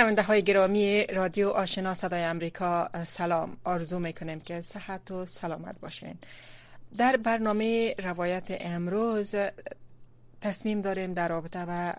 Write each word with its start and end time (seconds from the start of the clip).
شنونده 0.00 0.22
های 0.22 0.42
گرامی 0.42 1.06
رادیو 1.06 1.48
آشنا 1.48 1.94
صدای 1.94 2.22
امریکا 2.22 2.90
سلام. 3.04 3.56
آرزو 3.64 3.98
می‌کنیم 3.98 4.40
که 4.40 4.60
صحت 4.60 5.10
و 5.10 5.26
سلامت 5.26 5.80
باشین. 5.80 6.18
در 6.98 7.16
برنامه 7.16 7.94
روایت 7.98 8.44
امروز 8.48 9.34
تصمیم 10.40 10.80
داریم 10.80 11.14
در 11.14 11.28
رابطه 11.28 11.64
و 11.68 11.92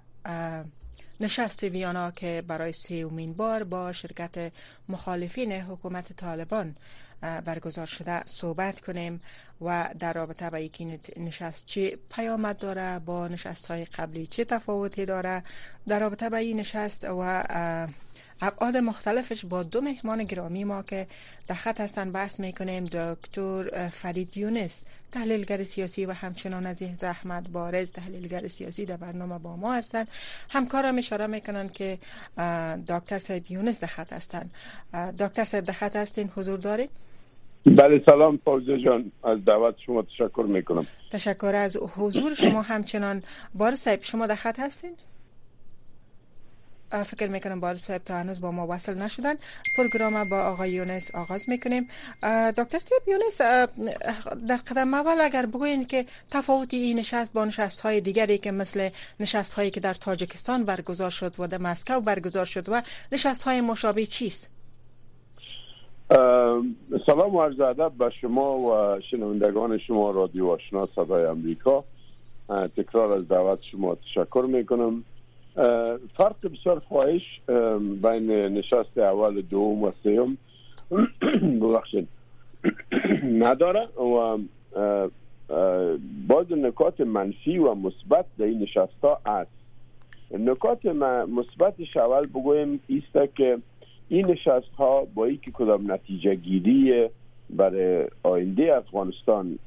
نشست 1.19 1.63
ویانا 1.63 2.11
که 2.11 2.43
برای 2.47 2.71
سیومین 2.71 3.33
بار 3.33 3.63
با 3.63 3.91
شرکت 3.91 4.51
مخالفین 4.89 5.51
حکومت 5.51 6.13
طالبان 6.13 6.75
برگزار 7.21 7.85
شده 7.85 8.25
صحبت 8.25 8.81
کنیم 8.81 9.21
و 9.61 9.89
در 9.99 10.13
رابطه 10.13 10.49
با 10.49 10.59
یکی 10.59 10.99
نشست 11.17 11.65
چه 11.65 11.97
پیامد 12.11 12.57
داره 12.57 12.99
با 12.99 13.27
نشست 13.27 13.67
های 13.67 13.85
قبلی 13.85 14.27
چه 14.27 14.45
تفاوتی 14.45 15.05
داره؟ 15.05 15.43
در 15.87 15.99
رابطه 15.99 16.29
با 16.29 16.37
این 16.37 16.59
نشست 16.59 17.03
و 17.03 17.43
ابعاد 18.41 18.77
مختلفش 18.77 19.45
با 19.45 19.63
دو 19.63 19.81
مهمان 19.81 20.23
گرامی 20.23 20.63
ما 20.63 20.83
که 20.83 21.07
در 21.47 21.55
خط 21.55 21.81
هستن 21.81 22.11
بحث 22.11 22.39
می‌کنیم 22.39 22.83
دکتر 22.83 23.89
فرید 23.89 24.37
یونس 24.37 24.85
تحلیلگر 25.11 25.63
سیاسی 25.63 26.05
و 26.05 26.11
همچنان 26.11 26.65
از 26.65 26.77
زحمت 26.77 27.49
بارز 27.49 27.91
تحلیلگر 27.91 28.47
سیاسی 28.47 28.85
در 28.85 28.97
برنامه 28.97 29.39
با 29.39 29.55
ما 29.55 29.73
هستند 29.73 30.07
همکارم 30.49 30.97
اشاره 30.97 31.27
می‌کنن 31.27 31.69
که 31.69 31.99
دکتر 32.87 33.19
صاحب 33.19 33.51
یونس 33.51 33.79
در 33.79 33.87
خط 33.87 34.13
هستن. 34.13 34.49
دکتر 35.19 35.43
صاحب 35.43 35.63
در 35.63 35.73
خط 35.73 35.95
هستین 35.95 36.31
حضور 36.35 36.59
دارید 36.59 36.89
بله 37.65 38.03
سلام 38.05 38.39
فوزه 38.45 38.77
جان. 38.85 39.11
از 39.23 39.45
دعوت 39.45 39.75
شما 39.85 40.01
تشکر 40.01 40.45
می‌کنم. 40.47 40.87
تشکر 41.11 41.55
از 41.55 41.77
حضور 41.77 42.33
شما 42.33 42.61
همچنان. 42.61 43.23
بار 43.53 43.75
صاحب 43.75 43.99
شما 44.01 44.27
در 44.27 44.35
خط 44.35 44.59
هستین؟ 44.59 44.91
فکر 47.05 47.27
می‌کنم 47.27 47.59
بار 47.59 47.77
صاحب 47.77 48.01
تا 48.03 48.13
هنوز 48.15 48.41
با 48.41 48.51
ما 48.51 48.67
وصل 48.69 48.97
نشدن. 48.97 49.33
پروگرام 49.77 50.29
با 50.29 50.41
آقای 50.41 50.71
یونس 50.71 51.15
آغاز 51.15 51.49
می‌کنیم. 51.49 51.87
دکتر 52.57 52.79
صاحب 52.79 53.01
یونس 53.07 53.41
در 54.47 54.57
قدم 54.57 54.93
اول 54.93 55.21
اگر 55.21 55.45
بگوین 55.45 55.85
که 55.85 56.05
تفاوتی 56.31 56.77
این 56.77 56.99
نشست 56.99 57.33
با 57.33 57.45
نشست 57.45 57.81
های 57.81 58.01
دیگری 58.01 58.37
که 58.37 58.51
مثل 58.51 58.89
نشست 59.19 59.53
هایی 59.53 59.71
که 59.71 59.79
در 59.79 59.93
تاجکستان 59.93 60.65
برگزار 60.65 61.09
شد 61.09 61.33
و 61.39 61.47
در 61.47 61.57
مسکو 61.57 61.99
برگزار 61.99 62.45
شد 62.45 62.69
و 62.69 62.81
نشست 63.11 63.43
های 63.43 63.61
مشابه 63.61 64.05
چیست؟ 64.05 64.49
سلام 67.05 67.35
و 67.35 67.41
عرض 67.41 67.59
ادب 67.59 67.91
به 67.99 68.09
شما 68.09 68.53
و 68.53 68.99
شنوندگان 69.01 69.77
شما 69.77 70.11
رادیو 70.11 70.47
آشنا 70.47 70.89
صدای 70.95 71.25
امریکا. 71.25 71.83
تکرار 72.77 73.11
از 73.11 73.27
دعوت 73.27 73.59
شما 73.71 73.95
تشکر 73.95 74.45
می‌کنم. 74.47 75.03
فرق 76.17 76.35
بسیار 76.53 76.79
خواهش 76.79 77.41
بین 78.03 78.31
نشست 78.31 78.97
اول 78.97 79.41
دوم 79.41 79.83
و 79.83 79.91
سوم 80.03 80.37
ببخشید 81.61 82.07
نداره 83.43 83.85
و 83.85 84.37
باز 86.27 86.51
نکات 86.51 87.01
منفی 87.01 87.57
و 87.57 87.73
مثبت 87.73 88.25
در 88.37 88.45
این 88.45 88.59
نشست 88.59 89.03
ها 89.03 89.19
است. 89.25 89.51
نکات 90.31 90.85
مثبتش 90.85 91.97
اول 91.97 92.25
بگویم 92.25 92.79
ایست 92.87 93.35
که 93.35 93.57
این 94.11 94.27
نشست 94.27 94.73
ها 94.77 95.07
با 95.15 95.25
اینکه 95.25 95.51
کدام 95.51 95.91
نتیجه 95.91 96.35
گیری 96.35 97.09
برای 97.49 98.07
آینده 98.23 98.75
افغانستان 98.75 99.59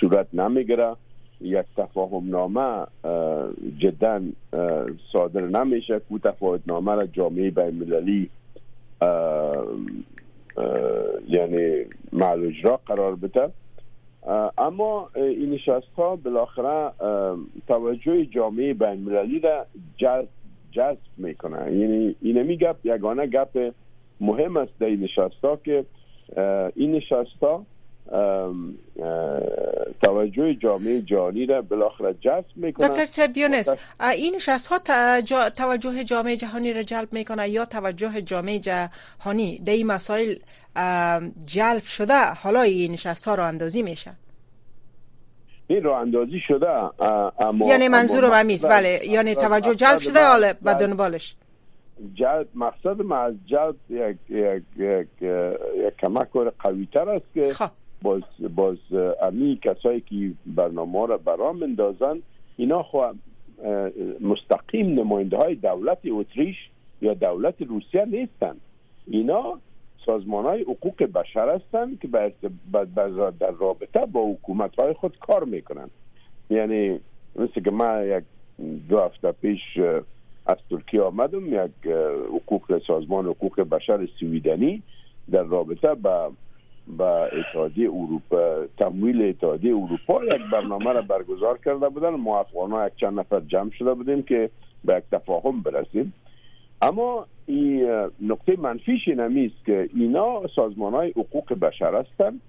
صورت 0.00 0.34
نمی‌گیره 0.34 0.96
یک 1.40 1.66
تفاهم 1.76 2.30
نامه 2.30 2.86
جدا 3.78 4.20
صادر 5.12 5.40
نمیشه 5.40 6.00
که 6.08 6.18
تفاهم 6.18 6.60
نامه 6.66 6.94
را 6.94 7.06
جامعه 7.06 7.50
بین 7.50 7.70
مللی 7.70 8.30
یعنی 11.28 11.84
معلوج 12.12 12.56
اجرا 12.58 12.80
قرار 12.86 13.14
بده. 13.14 13.50
اما 14.58 15.10
این 15.14 15.50
نشست 15.50 15.92
ها 15.96 16.16
بالاخره 16.16 16.90
توجه 17.68 18.24
جامعه 18.24 18.74
بین 18.74 19.00
مللی 19.00 19.38
را 19.38 19.66
جذب 19.96 20.28
جذب 20.74 20.98
می‌کنه 21.16 21.76
یعنی 21.76 22.16
اینمی 22.22 22.56
گپ 22.56 22.76
یگانه 22.84 23.26
گپ 23.26 23.72
مهم 24.20 24.56
است 24.56 24.72
در 24.80 24.86
این 24.86 25.00
نشست 25.00 25.44
ها 25.44 25.56
که 25.64 25.84
این 26.76 26.92
نشست 26.92 27.42
ها 27.42 27.66
توجه 30.02 30.54
جامعه 30.54 31.00
جهانی 31.00 31.46
را 31.46 31.62
بالاخره 31.62 32.14
جذب 32.20 32.56
می‌کنه. 32.56 32.88
دکتر 32.88 33.06
سبیونس 33.06 33.68
این 34.00 34.34
نشست 34.34 34.66
ها 34.66 34.78
توجه 35.50 36.04
جامعه 36.04 36.36
جهانی 36.36 36.72
را 36.72 36.82
جلب 36.82 37.12
می‌کنه 37.12 37.48
یا 37.48 37.64
توجه 37.64 38.20
جامعه 38.20 38.58
جهانی 38.58 39.58
در 39.58 39.72
این 39.72 39.86
مسائل 39.86 40.34
جلب 41.46 41.82
شده؟ 41.82 42.30
حالا 42.42 42.62
این 42.62 42.92
نشست 42.92 43.28
ها 43.28 43.34
را 43.34 43.46
اندازی 43.46 43.82
میشه. 43.82 44.12
این 45.66 45.82
رو 45.82 45.92
اندازی 45.92 46.40
شده 46.40 46.68
اما 47.42 47.68
یعنی 47.68 47.88
منظور 47.88 48.24
همیست 48.24 48.68
بله 48.68 49.00
یعنی 49.08 49.34
توجه 49.34 49.74
جلب 49.74 49.98
شده 49.98 50.26
حالا 50.26 50.52
به 50.62 50.74
دنبالش. 50.74 51.36
جلب 52.14 52.46
مقصد 52.54 53.02
ما 53.02 53.16
از 53.16 53.34
جلب 53.46 53.74
یک, 53.90 54.16
یک, 54.28 54.62
یک, 54.76 55.22
یک 55.76 55.96
کمک 56.00 56.28
قوی 56.58 56.88
تر 56.92 57.08
است 57.08 57.26
که 57.34 57.52
خواه. 57.52 57.72
باز 58.02 58.22
باز 58.54 58.76
امی 59.22 59.58
کسایی 59.62 60.00
که 60.00 60.32
برنامه 60.46 61.06
را 61.06 61.16
برام 61.16 61.62
اندازن 61.62 62.22
اینا 62.56 62.82
خو 62.82 63.02
مستقیم 64.20 65.00
نماینده 65.00 65.36
های 65.36 65.54
دولت 65.54 65.98
اتریش 66.10 66.56
یا 67.02 67.14
دولت 67.14 67.54
روسیه 67.62 68.04
نیستن. 68.04 68.56
اینا 69.06 69.58
سازمان 70.06 70.44
های 70.44 70.62
حقوق 70.62 71.02
بشر 71.02 71.54
هستند 71.54 72.00
که 72.00 72.08
در 73.40 73.50
رابطه 73.50 74.06
با 74.06 74.32
حکومت 74.32 74.74
های 74.74 74.92
خود 74.92 75.18
کار 75.18 75.44
می‌کنن. 75.44 75.90
یعنی 76.50 77.00
مثل 77.36 77.60
که 77.64 77.70
من 77.70 78.06
یک 78.06 78.24
دو 78.88 79.00
هفته 79.00 79.32
پیش 79.32 79.60
از 80.46 80.56
ترکیه 80.70 81.02
آمدم 81.02 81.46
یک 81.46 81.92
حقوق 82.28 82.82
سازمان 82.86 83.26
حقوق 83.26 83.60
بشر 83.60 84.08
سویدنی 84.20 84.82
در 85.30 85.42
رابطه 85.42 85.94
با 85.94 86.32
با 86.86 87.24
اتحادیه 87.24 87.90
اروپا 87.90 88.66
تمویل 88.78 89.22
اتحادیه 89.22 89.76
اروپا 89.76 90.24
یک 90.24 90.42
برنامه 90.52 90.92
را 90.92 91.02
برگزار 91.02 91.58
کرده 91.58 91.88
بودن. 91.88 92.08
ما 92.08 92.40
افغان 92.40 92.86
یک 92.86 92.92
چند 92.96 93.18
نفر 93.18 93.40
جمع 93.40 93.70
شده 93.70 93.94
بودیم 93.94 94.22
که 94.22 94.50
به 94.84 94.96
یک 94.96 95.04
تفاهم 95.12 95.60
برسیم. 95.60 96.12
اما 96.82 97.26
این 97.46 97.86
نقطه 98.22 98.56
منفیش 98.60 99.08
این 99.08 99.20
است 99.20 99.64
که 99.66 99.88
اینا 99.94 100.46
سازمان 100.56 100.92
های 100.92 101.10
حقوق 101.10 101.52
بشر 101.52 101.94
هستند 101.94 102.40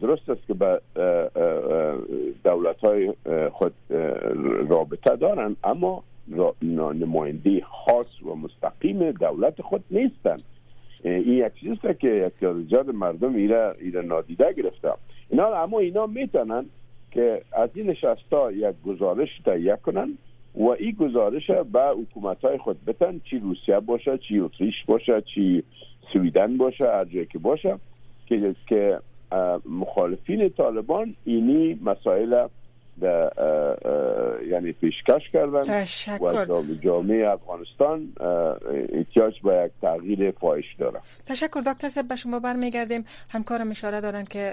درست 0.00 0.30
است 0.30 0.46
که 0.46 0.54
به 0.54 0.80
دولت 2.44 2.78
های 2.78 3.12
خود 3.52 3.74
رابطه 4.68 5.16
دارند 5.16 5.56
اما 5.64 6.02
نماینده 6.92 7.60
خاص 7.60 8.22
و 8.22 8.34
مستقیم 8.34 9.10
دولت 9.10 9.62
خود 9.62 9.84
نیستند 9.90 10.42
این 11.04 11.28
یک 11.28 11.54
چیزی 11.54 11.94
که 12.00 12.32
یک 12.42 12.42
مردم 12.94 13.34
ایره, 13.34 13.74
ایره 13.80 14.02
نادیده 14.02 14.52
گرفته. 14.52 14.92
اینا 15.28 15.62
اما 15.62 15.78
اینا 15.78 16.06
می‌تونن 16.06 16.66
که 17.10 17.42
از 17.52 17.70
این 17.74 17.90
نشستا 17.90 18.52
یک 18.52 18.74
گزارش 18.86 19.28
تهیه 19.44 19.78
کنن. 19.82 20.18
و 20.54 20.68
این 20.68 20.90
گزارش 20.90 21.50
به 21.50 21.82
حکومت 21.82 22.44
های 22.44 22.58
خود 22.58 22.84
بتن 22.84 23.20
چی 23.30 23.38
روسیه 23.38 23.80
باشه 23.80 24.18
چی 24.18 24.40
اتریش 24.40 24.84
باشه 24.86 25.22
چی 25.34 25.62
سویدن 26.12 26.56
باشه 26.56 26.84
هر 26.84 27.04
جایی 27.04 27.26
که 27.26 27.38
باشه 27.38 27.78
که 28.68 29.00
مخالفین 29.66 30.48
طالبان 30.48 31.14
اینی 31.24 31.78
مسائل 31.84 32.46
یعنی 34.50 34.72
پیشکش 34.72 35.30
کردن 35.32 35.62
تشکر. 35.62 36.50
و 36.50 36.74
جامعه 36.74 37.28
افغانستان 37.28 38.12
احتیاج 38.92 39.40
به 39.44 39.64
یک 39.64 39.72
تغییر 39.82 40.30
فاحش 40.30 40.64
داره 40.78 41.00
تشکر. 41.26 41.60
دکتر 41.60 41.88
صاحب 41.88 42.08
به 42.08 42.16
شما 42.16 42.38
برمیگردیم. 42.38 43.04
همکارم 43.28 43.70
اشاره 43.70 44.00
دارن 44.00 44.24
که 44.24 44.52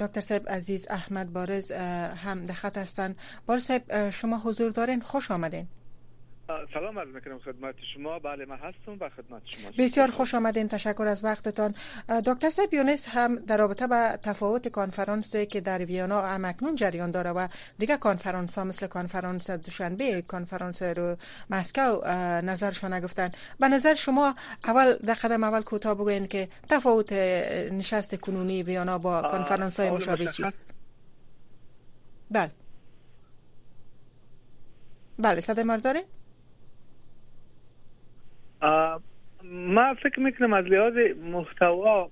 دکتر 0.00 0.20
صاحب 0.20 0.48
عزیز 0.48 0.86
احمد 0.90 1.32
بارز 1.32 1.72
هم 1.72 2.44
در 2.44 2.54
خط 2.54 2.78
هستن. 2.78 3.14
بارز 3.46 3.62
صاحب 3.62 4.10
شما 4.10 4.38
حضور 4.44 4.70
دارین؟ 4.70 5.00
خوش 5.00 5.30
آمدین. 5.30 5.66
سلام 6.74 6.98
عرض 6.98 7.08
می‌کنم 7.08 7.38
خدمت 7.38 7.74
شما. 7.94 8.18
بله 8.18 8.44
من 8.44 8.56
هستم 8.56 8.96
و 9.00 9.08
خدمت 9.08 9.42
شما 9.46 9.70
بسیار 9.78 10.10
خوش 10.10 10.34
آمدین. 10.34 10.68
تشکر 10.68 11.06
از 11.06 11.24
وقتتان. 11.24 11.74
دکتر 12.26 12.50
صاحب 12.50 12.74
یونس 12.74 13.08
هم 13.08 13.36
در 13.36 13.56
رابطه 13.56 13.86
با 13.86 14.16
تفاوت 14.22 14.72
کنفرانس 14.72 15.36
که 15.36 15.60
در 15.60 15.84
ویانا 15.84 16.22
همکنون 16.22 16.74
جریان 16.74 17.10
داره 17.10 17.30
و 17.30 17.48
دیگه 17.78 17.96
کنفرانس 17.96 18.58
ها 18.58 18.64
مثل 18.64 18.86
کنفرانس 18.86 19.50
دوشنبه 19.50 20.22
کنفرانس 20.22 20.82
رو 20.82 21.16
مسکو 21.50 22.06
نظرشان 22.42 23.00
گفتن 23.00 23.30
به 23.60 23.68
نظر 23.68 23.94
شما 23.94 24.34
اول 24.64 24.92
در 24.92 25.14
قدم 25.14 25.44
اول 25.44 25.62
کوتاه 25.62 25.94
بگوین 25.94 26.26
که 26.26 26.48
تفاوت 26.68 27.12
نشست 27.72 28.14
کنونی 28.14 28.62
ویانا 28.62 28.98
با 28.98 29.22
کنفرانس 29.22 29.80
های 29.80 29.90
مشابه 29.90 30.26
چیست؟ 30.26 30.58
بله. 32.30 32.50
بله 35.18 35.40
صدای 35.40 35.64
ما 35.64 35.76
داره 35.76 36.04
ما 39.44 39.94
فکر 39.94 40.20
می‌کنم 40.20 40.52
از 40.52 40.64
لحاظ 40.64 40.94
محتوا 41.22 42.10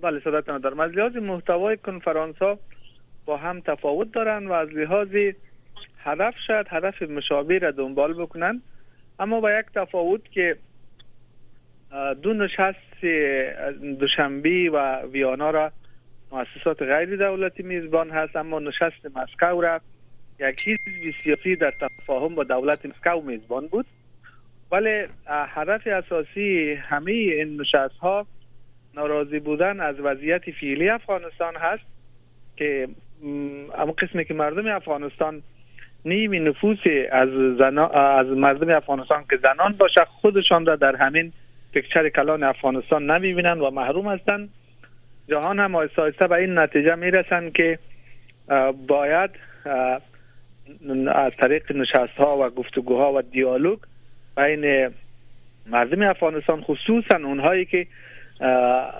بله 0.00 0.20
صداتون 0.20 0.58
دارم 0.58 0.80
از 0.80 0.90
لحاظ 0.90 1.16
محتوای 1.16 1.76
کنفرانس 1.76 2.36
ها 2.36 2.58
با 3.24 3.36
هم 3.36 3.60
تفاوت 3.60 4.12
دارن 4.12 4.46
و 4.46 4.52
از 4.52 4.68
لحاظ 4.68 5.08
هدف 5.98 6.34
شاید 6.46 6.66
هدف 6.70 7.02
مشابه 7.02 7.58
را 7.58 7.70
دنبال 7.70 8.14
بکنن. 8.14 8.62
اما 9.18 9.40
با 9.40 9.52
یک 9.52 9.66
تفاوت 9.74 10.30
که 10.30 10.56
دو 12.22 12.34
نشست 12.34 13.04
دوشنبی 14.00 14.68
و 14.68 15.02
ویانا 15.02 15.50
را 15.50 15.72
مؤسسات 16.32 16.82
غیر 16.82 17.16
دولتی 17.16 17.62
میزبان 17.62 18.10
هست 18.10 18.36
اما 18.36 18.58
نشست 18.58 19.06
مسکو 19.16 19.60
را 19.60 19.80
یک 20.40 20.68
حزب 20.68 21.14
سیاسی 21.24 21.56
در 21.56 21.72
تفاهم 21.80 22.34
با 22.34 22.44
دولت 22.44 22.86
مسکو 22.86 23.20
میزبان 23.20 23.66
بود. 23.66 23.86
ولی 24.72 25.04
هدف 25.26 25.86
اساسی 25.86 26.74
همه 26.74 27.12
این 27.12 27.60
نشست 27.60 27.98
ها 27.98 28.26
ناراضی 28.94 29.38
بودن 29.38 29.80
از 29.80 30.00
وضعیت 30.00 30.50
فعلی 30.50 30.88
افغانستان 30.88 31.56
هست 31.56 31.84
که 32.56 32.88
اما 33.78 33.92
قسمی 33.92 34.24
که 34.24 34.34
مردم 34.34 34.66
افغانستان 34.66 35.42
نیمی 36.04 36.40
نفوس 36.40 36.78
از, 37.12 37.28
از 37.94 38.26
مردم 38.26 38.70
افغانستان 38.70 39.24
که 39.30 39.36
زنان 39.36 39.72
باشه 39.72 40.04
خودشان 40.04 40.66
را 40.66 40.76
در 40.76 40.96
همین 40.96 41.32
پکچر 41.72 42.08
کلان 42.08 42.42
افغانستان 42.42 43.10
نمی‌بینند 43.10 43.60
و 43.60 43.70
محروم 43.70 44.08
هستند 44.08 44.48
جهان 45.28 45.60
هم 45.60 45.74
آیسته 45.74 46.26
به 46.28 46.32
این 46.32 46.58
نتیجه 46.58 46.94
می‌رسند 46.94 47.52
که 47.52 47.78
باید 48.88 49.30
از 51.14 51.32
طریق 51.40 51.72
نشست 51.72 52.16
ها 52.16 52.38
و 52.38 52.50
گفتگوها 52.50 53.12
و 53.14 53.22
دیالوگ 53.22 53.78
بین 54.36 54.90
مردم 55.66 56.02
افغانستان 56.02 56.60
خصوصا 56.60 57.16
اونهایی 57.16 57.64
که 57.64 57.86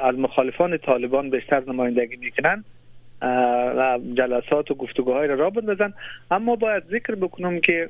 از 0.00 0.18
مخالفان 0.18 0.78
طالبان 0.78 1.30
بیشتر 1.30 1.62
نمایندگی 1.66 2.16
می‌کنن 2.16 2.64
جلسات 4.14 4.70
و 4.70 4.74
گفتگوهای 4.74 5.28
را 5.28 5.34
را 5.34 5.50
بندازن. 5.50 5.92
اما 6.30 6.56
باید 6.56 6.82
ذکر 6.90 7.14
بکنم 7.14 7.60
که 7.60 7.88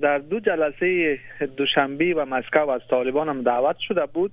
در 0.00 0.18
دو 0.18 0.40
جلسه 0.40 1.18
دوشنبه 1.56 2.14
و 2.14 2.24
مسکو 2.24 2.70
از 2.70 2.80
طالبان 2.90 3.28
هم 3.28 3.42
دعوت 3.42 3.78
شده 3.78 4.06
بود. 4.06 4.32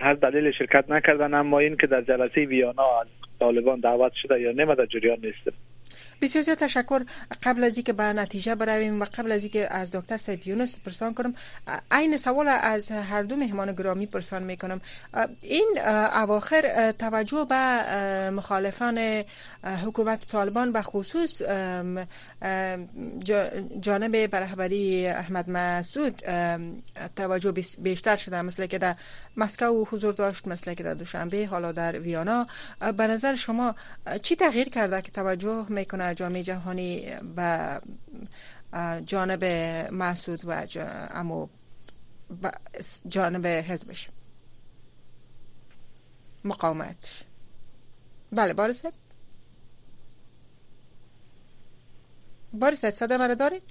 هر 0.00 0.14
دلیل 0.14 0.50
شرکت 0.50 0.90
نکردن 0.90 1.34
اما 1.34 1.58
این 1.58 1.76
که 1.76 1.86
در 1.86 2.00
جلسه 2.00 2.44
ویانا 2.44 3.00
از 3.00 3.06
طالبان 3.40 3.80
دعوت 3.80 4.12
شده 4.12 4.40
یا 4.40 4.74
در 4.74 4.86
جریان 4.86 5.18
نیست. 5.22 5.71
بسیار 6.20 6.44
تشکر. 6.44 7.02
قبل 7.42 7.64
از 7.64 7.76
اینکه 7.76 7.92
به 7.92 8.02
نتیجه 8.02 8.54
برویم 8.54 9.02
و 9.02 9.04
قبل 9.04 9.32
از 9.32 9.42
اینکه 9.42 9.74
از 9.74 9.90
دکتر 9.90 10.16
سیب 10.16 10.48
یونس 10.48 10.80
پرسان 10.80 11.14
کنم 11.14 11.34
عین 11.90 12.16
سوال 12.16 12.48
از 12.48 12.90
هر 12.90 13.22
دو 13.22 13.36
مهمان 13.36 13.72
گرامی 13.72 14.06
پرسان 14.06 14.42
می‌کنم. 14.42 14.80
این 15.42 15.78
اواخر 16.14 16.92
توجه 16.92 17.46
به 17.48 18.30
مخالفان 18.30 19.24
حکومت 19.84 20.28
طالبان 20.28 20.72
به 20.72 20.82
خصوص 20.82 21.42
جانب 23.80 24.36
رهبری 24.36 25.06
احمد 25.06 25.50
مسعود 25.50 26.22
توجه 27.16 27.52
بیشتر 27.78 28.16
شده 28.16 28.42
مثل 28.42 28.66
که 28.66 28.78
در 28.78 28.94
مسکو 29.36 29.84
حضور 29.90 30.14
داشت 30.14 30.46
مثل 30.46 30.74
که 30.74 30.82
در 30.82 30.94
دوشنبه 30.94 31.46
حالا 31.46 31.72
در 31.72 31.98
ویانا. 31.98 32.46
به 32.96 33.06
نظر 33.06 33.36
شما 33.36 33.74
چی 34.22 34.36
تغییر 34.36 34.68
کرده 34.68 35.02
که 35.02 35.10
توجه 35.10 35.66
می‌کنه 35.82 36.14
جامعه 36.14 36.42
جهانی 36.42 37.06
به 37.36 37.80
جانب 39.06 39.44
مسعود 39.92 40.40
و 40.44 40.66
امو 41.14 41.48
جانب 43.08 43.46
حزبش. 43.46 44.08
مقاومت. 46.44 47.24
بله 48.32 48.52
بارسه 48.52 48.92
بارسه 52.52 52.90
صدا 52.90 53.16
مرا 53.18 53.34
دارید؟ 53.34 53.62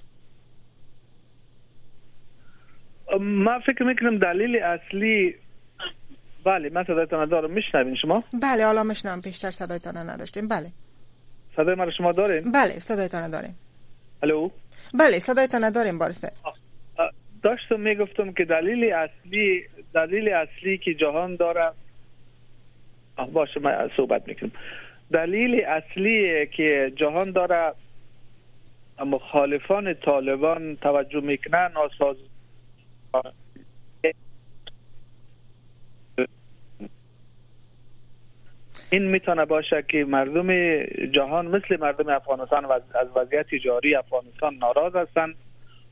ما 3.20 3.58
فکر 3.66 3.84
می‌کنم 3.84 4.18
دلیل 4.18 4.56
اصلی 4.56 5.34
بله 6.44 6.70
من 6.70 6.84
صدایتان 6.84 7.28
دارم 7.28 7.50
میشنوین 7.50 7.94
شما؟ 7.94 8.24
بله 8.32 8.66
حالا 8.66 8.82
میشنم 8.82 9.20
پیشتر 9.20 9.50
صدایتان 9.50 9.96
نداشتیم. 9.96 10.48
بله. 10.48 10.72
صدای 11.56 11.74
من 11.74 11.90
شما 11.90 12.12
داریم 12.12 12.52
بله 12.52 12.78
صدایتان 12.78 13.30
داریم 13.30 13.58
الو؟ 14.22 14.50
بله 14.94 15.18
صدایتان 15.18 15.70
داریم 15.70 15.98
بارسه. 15.98 16.32
داشتم 17.42 17.80
می‌گفتم 17.80 18.32
که 18.32 18.44
دلیل 18.44 18.92
اصلی 18.92 19.64
دلیل 19.94 20.28
اصلی 20.28 20.78
که 20.78 20.94
جهان 20.94 21.36
داره 21.36 21.72
باشه 23.32 23.60
من 23.60 23.90
صحبت 23.96 24.28
می‌کنم. 24.28 24.52
دلیل 25.12 25.64
اصلی 25.64 26.46
که 26.46 26.92
جهان 26.96 27.30
داره 27.30 27.72
مخالفان 28.98 29.94
طالبان 29.94 30.76
توجه 30.76 31.20
می‌کنن 31.20 31.70
آساز 31.74 32.16
این 38.92 39.02
می‌تونه 39.02 39.44
باشه 39.44 39.84
که 39.88 40.04
مردم 40.04 40.76
جهان 41.06 41.46
مثل 41.46 41.80
مردم 41.80 42.08
افغانستان 42.08 42.64
از 42.70 43.06
وضعیت 43.16 43.54
جاری 43.54 43.94
افغانستان 43.94 44.54
ناراض 44.54 44.96
هستند 44.96 45.34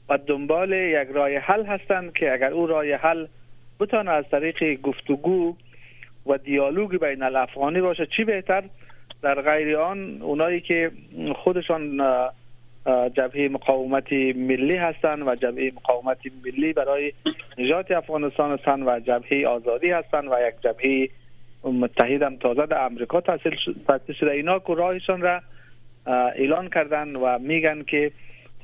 و 0.08 0.18
دنبال 0.26 0.72
یک 0.72 1.08
راه 1.14 1.30
حل 1.30 1.64
هستند 1.64 2.12
که 2.12 2.32
اگر 2.32 2.52
او 2.52 2.66
راه 2.66 2.86
حل 2.86 3.26
بتانه 3.80 4.10
از 4.10 4.24
طریق 4.30 4.80
گفتگو 4.80 5.56
و 6.26 6.38
دیالوگ 6.38 6.96
بین 7.00 7.22
الافغانی 7.22 7.80
باشه 7.80 8.06
چی 8.06 8.24
بهتر؟ 8.24 8.64
در 9.22 9.42
غیر 9.42 9.76
آن 9.76 10.22
اونایی 10.22 10.60
که 10.60 10.90
خودشان 11.36 12.00
جبهه 12.86 13.48
مقاومت 13.52 14.12
ملی 14.36 14.76
هستند 14.76 15.28
و 15.28 15.34
جبهه 15.34 15.72
مقاومت 15.76 16.18
ملی 16.44 16.72
برای 16.72 17.12
نجات 17.58 17.90
افغانستان 17.90 18.58
هستند 18.58 18.86
و 18.86 19.00
جبهه 19.00 19.46
آزادی 19.48 19.90
هستند 19.90 20.24
و 20.24 20.36
یک 20.48 20.54
جبهه 20.62 21.08
متحدم 21.64 22.36
تازه 22.36 22.66
در 22.66 22.84
امریکا 22.84 23.20
تحصیل 23.20 23.56
شده. 24.20 24.30
اینا 24.30 24.58
که 24.58 24.74
راهشان 24.74 25.20
را 25.20 25.40
اعلان 26.06 26.68
کردن 26.68 27.16
و 27.16 27.38
میگن 27.38 27.82
که 27.82 28.12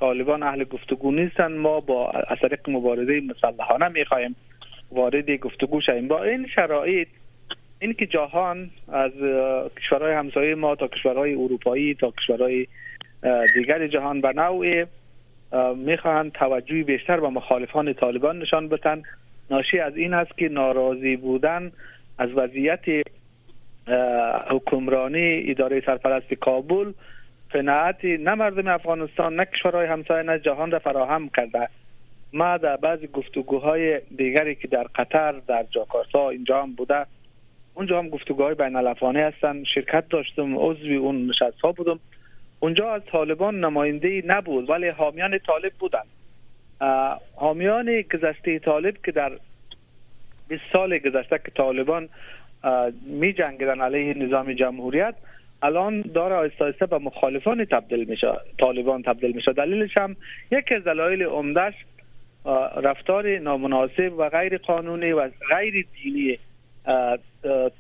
طالبان 0.00 0.43
اهل 0.43 0.65
گفتگو 0.65 1.12
نیستن 1.12 1.53
ما 1.57 1.81
با 1.81 2.11
از 2.11 2.38
طریق 2.43 2.71
مبارزه 2.71 3.21
مسلحانه 3.21 3.88
می‌خواهیم 3.88 4.37
وارد 4.93 5.31
گفتگو 5.31 5.81
شویم. 5.81 6.09
با 6.09 6.23
این 6.23 6.47
شرایط 6.47 7.09
این 7.79 7.93
که 7.93 8.07
جهان 8.07 8.71
از 8.93 9.12
کشورهای 9.76 10.12
همسایه 10.12 10.55
ما 10.55 10.75
تا 10.75 10.88
کشورهای 10.88 11.35
اروپایی 11.35 11.95
تا 11.95 12.11
کشورهای 12.11 12.67
دیگر 13.55 13.87
جهان 13.87 14.21
به 14.21 14.33
نوع 14.33 14.85
می‌خواهند 15.76 16.33
توجهی 16.33 16.83
بیشتر 16.83 17.21
به 17.21 17.29
مخالفان 17.29 17.93
طالبان 17.93 18.38
نشان 18.38 18.69
بتن 18.69 19.03
ناشی 19.50 19.79
از 19.79 19.97
این 19.97 20.15
است 20.15 20.38
که 20.38 20.49
ناراضی 20.49 21.17
بودن 21.17 21.73
از 22.18 22.30
وضعیت 22.35 23.06
حکمرانی 24.50 25.50
اداره 25.50 25.82
سرپرست 25.87 26.35
کابل 26.35 26.92
قناعت 27.50 28.04
نه 28.04 28.35
مردم 28.35 28.68
افغانستان 28.68 29.37
نه 29.37 29.44
کشورهای 29.44 29.87
همسایه 29.87 30.23
نه 30.23 30.38
جهان 30.38 30.70
را 30.70 30.78
فراهم 30.78 31.28
کرده. 31.28 31.68
ما 32.32 32.56
در 32.56 32.76
بعضی 32.76 33.06
گفتگوهای 33.06 34.00
دیگری 34.16 34.54
که 34.54 34.68
در 34.68 34.82
قطر 34.82 35.32
در 35.32 35.64
جاکارتا 35.70 36.30
اینجا 36.30 36.62
هم 36.62 36.73
بوده 36.73 37.06
اونجا 37.75 37.99
هم 37.99 38.08
گفتگوهای 38.08 38.54
بین 38.54 38.76
هستن 39.16 39.64
شرکت 39.75 40.08
داشتم 40.08 40.58
عضوی 40.58 40.96
اون 40.96 41.26
نشست 41.26 41.61
ها 41.61 41.73
بودم. 41.73 42.00
اونجا 42.61 42.94
از 42.94 43.02
طالبان 43.12 43.61
نماینده 43.61 44.23
نبود 44.26 44.70
ولی 44.70 44.88
حامیان 44.88 45.38
طالب 45.38 45.73
بودن 45.78 46.02
حامیان 47.35 48.02
گذشته 48.02 48.58
طالب 48.58 48.94
که 49.04 49.12
در 49.12 49.32
20 50.49 50.62
سال 50.73 50.99
گذشته 50.99 51.38
که 51.38 51.50
طالبان 51.50 52.09
می 53.07 53.33
جنگیدن 53.33 53.81
علیه 53.81 54.15
نظام 54.15 54.53
جمهوریت 54.53 55.15
الان 55.62 56.00
داره 56.00 56.35
آیسته 56.35 56.65
آیسته 56.65 56.87
به 56.87 56.99
مخالفان 56.99 57.65
تبدیل 57.65 58.05
میشه 58.05 58.33
طالبان 58.59 59.03
تبدیل 59.03 59.33
میشه. 59.33 59.53
دلیلش 59.53 59.99
هم 59.99 60.17
یکی 60.50 60.75
از 60.75 60.85
دلایل 60.85 61.23
عمدهش 61.23 61.75
رفتار 62.76 63.38
نامناسب 63.38 64.12
و 64.19 64.29
غیر 64.29 64.59
قانونی 64.59 65.12
و 65.12 65.31
غیر 65.50 65.87
دینی 66.03 66.38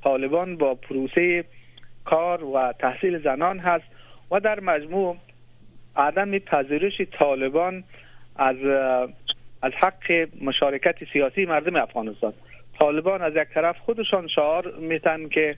طالبان 0.04 0.56
با 0.56 0.74
پروسه 0.74 1.44
کار 2.04 2.44
و 2.44 2.72
تحصیل 2.78 3.22
زنان 3.22 3.58
هست 3.58 3.84
و 4.30 4.40
در 4.40 4.60
مجموع 4.60 5.16
عدم 5.96 6.38
پذیرش 6.38 7.00
طالبان 7.18 7.84
از 8.36 8.56
از 9.66 9.72
حق 9.72 10.28
مشارکت 10.40 10.96
سیاسی 11.12 11.44
مردم 11.44 11.76
افغانستان. 11.76 12.32
طالبان 12.78 13.22
از 13.22 13.32
یک 13.36 13.48
طرف 13.54 13.78
خودشان 13.78 14.28
شعار 14.28 14.74
میتن 14.80 15.28
که 15.28 15.56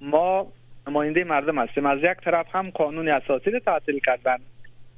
ما 0.00 0.46
نماینده 0.88 1.24
مردم 1.24 1.58
هستیم. 1.58 1.86
از 1.86 1.98
یک 2.02 2.16
طرف 2.24 2.46
هم 2.52 2.70
قانون 2.70 3.08
اساسی 3.08 3.50
رو 3.50 3.58
تعطیل 3.58 3.98
کردن. 3.98 4.36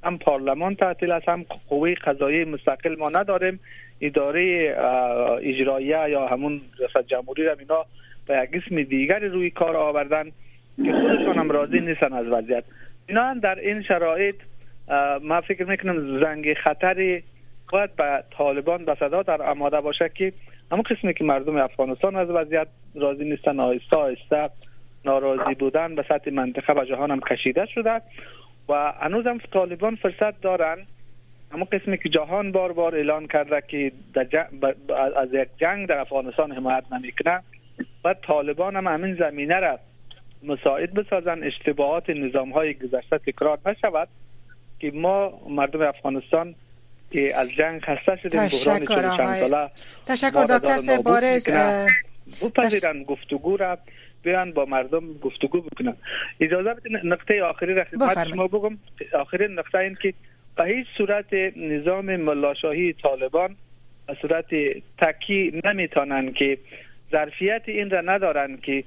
هم 0.05 0.19
پارلمان 0.19 0.75
تعطیل 0.75 1.13
است 1.13 1.29
هم 1.29 1.45
قوه 1.69 1.95
قضایی 1.95 2.45
مستقل 2.45 2.97
ما 2.99 3.09
نداریم. 3.09 3.61
اداره 4.01 4.75
اجراییه 5.43 6.11
یا 6.11 6.27
همون 6.27 6.61
ریاست 6.79 7.09
جمهوری 7.09 7.45
را 7.45 7.53
اینا 7.53 7.85
به 8.27 8.49
یک 8.53 8.63
اسم 8.63 8.83
دیگر 8.83 9.19
روی 9.19 9.51
کار 9.51 9.77
آوردن 9.77 10.25
که 10.85 10.93
خودشان 10.93 11.39
هم 11.39 11.51
راضی 11.51 11.81
نیستن 11.81 12.13
از 12.13 12.27
وضعیت. 12.27 12.65
اینا 13.09 13.35
در 13.35 13.59
این 13.59 13.83
شرایط 13.83 14.35
ما 15.23 15.41
فکر 15.41 15.65
می‌کنم 15.65 16.21
زنگ 16.21 16.55
خطری 16.55 17.23
باید 17.73 17.97
به 17.97 18.25
طالبان 18.31 18.85
به 18.85 18.95
صدا 19.01 19.23
در 19.23 19.43
آماده 19.43 19.81
باشه 19.81 20.11
که 20.15 20.33
اما 20.71 20.83
قسمی 20.83 21.15
که 21.15 21.25
مردم 21.25 21.57
افغانستان 21.57 22.17
از 22.17 22.31
وضعیت 22.31 22.69
راضی 22.95 23.25
نیستن 23.25 23.61
آهسته 23.61 23.97
آهسته 23.97 24.51
ناراضی 25.05 25.55
بودن 25.55 25.95
به 25.95 26.05
سطح 26.09 26.31
منطقه 26.31 26.73
و 26.73 26.85
جهان 26.85 27.11
هم 27.11 27.21
کشیده 27.21 27.67
شده 27.67 28.01
و 28.69 28.93
هنوز 29.01 29.27
هم 29.27 29.39
طالبان 29.53 29.97
فرصت 29.97 30.41
دارن 30.41 30.79
اما 31.53 31.65
قسمی 31.65 31.99
که 31.99 32.09
جهان 32.09 32.53
بار 32.53 32.73
بار 32.73 32.95
اعلان 32.95 33.27
کرده 33.27 33.63
که 33.69 33.93
از 35.17 35.29
یک 35.33 35.49
جنگ 35.57 35.89
در 35.89 35.99
افغانستان 35.99 36.53
حمایت 36.53 36.85
نمی‌کنه 36.93 37.43
و 38.05 38.15
طالبان 38.15 38.77
هم 38.77 38.87
همین 38.87 39.15
زمینه 39.15 39.61
را 39.61 39.79
مساعد 40.43 40.95
بسازن 40.95 41.43
اشتباهات 41.43 42.11
نظام 42.11 42.51
های 42.51 42.75
گذشته 42.75 43.19
تکرار 43.19 43.59
نشود 43.67 44.09
که 44.81 44.91
ما 44.91 45.41
مردم 45.49 45.83
افغانستان 45.83 46.55
که 47.11 47.37
از 47.37 47.49
جنگ 47.59 47.81
خسته 47.81 48.17
شدیم 48.23 48.41
بحران 48.41 49.17
چند 49.17 49.41
ساله. 49.41 49.71
تشکر 50.07 50.45
دکتر 50.45 50.79
سبارز 50.79 51.49
بپذیرن 52.43 53.03
گفتگو 53.03 53.57
را 53.57 53.79
بیان 54.23 54.53
با 54.53 54.65
مردم 54.65 55.13
گفتگو 55.13 55.61
بکنن. 55.61 55.97
اجازه 56.41 56.75
بدین 56.75 56.99
نقطه 57.05 57.43
آخری 57.43 57.75
را 57.75 57.85
خدمت 57.85 58.29
شما 58.29 58.47
بگم. 58.47 58.79
آخرین 59.13 59.59
نقطه 59.59 59.79
این 59.79 59.97
که 60.03 60.15
به 60.57 60.65
هیچ 60.65 60.87
صورت 60.99 61.33
نظام 61.57 62.17
ملاشاهی 62.17 62.93
طالبان 62.93 63.57
به 64.07 64.17
صورت 64.23 64.47
تکی 64.99 65.61
نمی‌تونن 65.65 66.33
که 66.33 66.59
ظرفیت 67.13 67.63
این 67.67 67.91
را 67.91 68.01
ندارن 68.01 68.57
که 68.57 68.85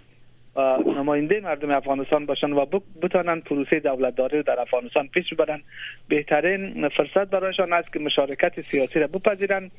نماینده 0.85 1.39
مردم 1.39 1.71
افغانستان 1.71 2.25
باشن 2.25 2.51
و 2.51 2.65
بتانن 3.01 3.39
پروسه 3.39 3.79
دولتداری 3.79 4.43
در 4.43 4.59
افغانستان 4.59 5.07
پیش 5.07 5.33
ببرن 5.33 5.61
بهترین 6.07 6.89
فرصت 6.89 7.29
برایشان 7.29 7.73
است 7.73 7.93
که 7.93 7.99
مشارکت 7.99 8.53
سیاسی 8.71 8.99
را 8.99 9.07
بپذیرن 9.07 9.71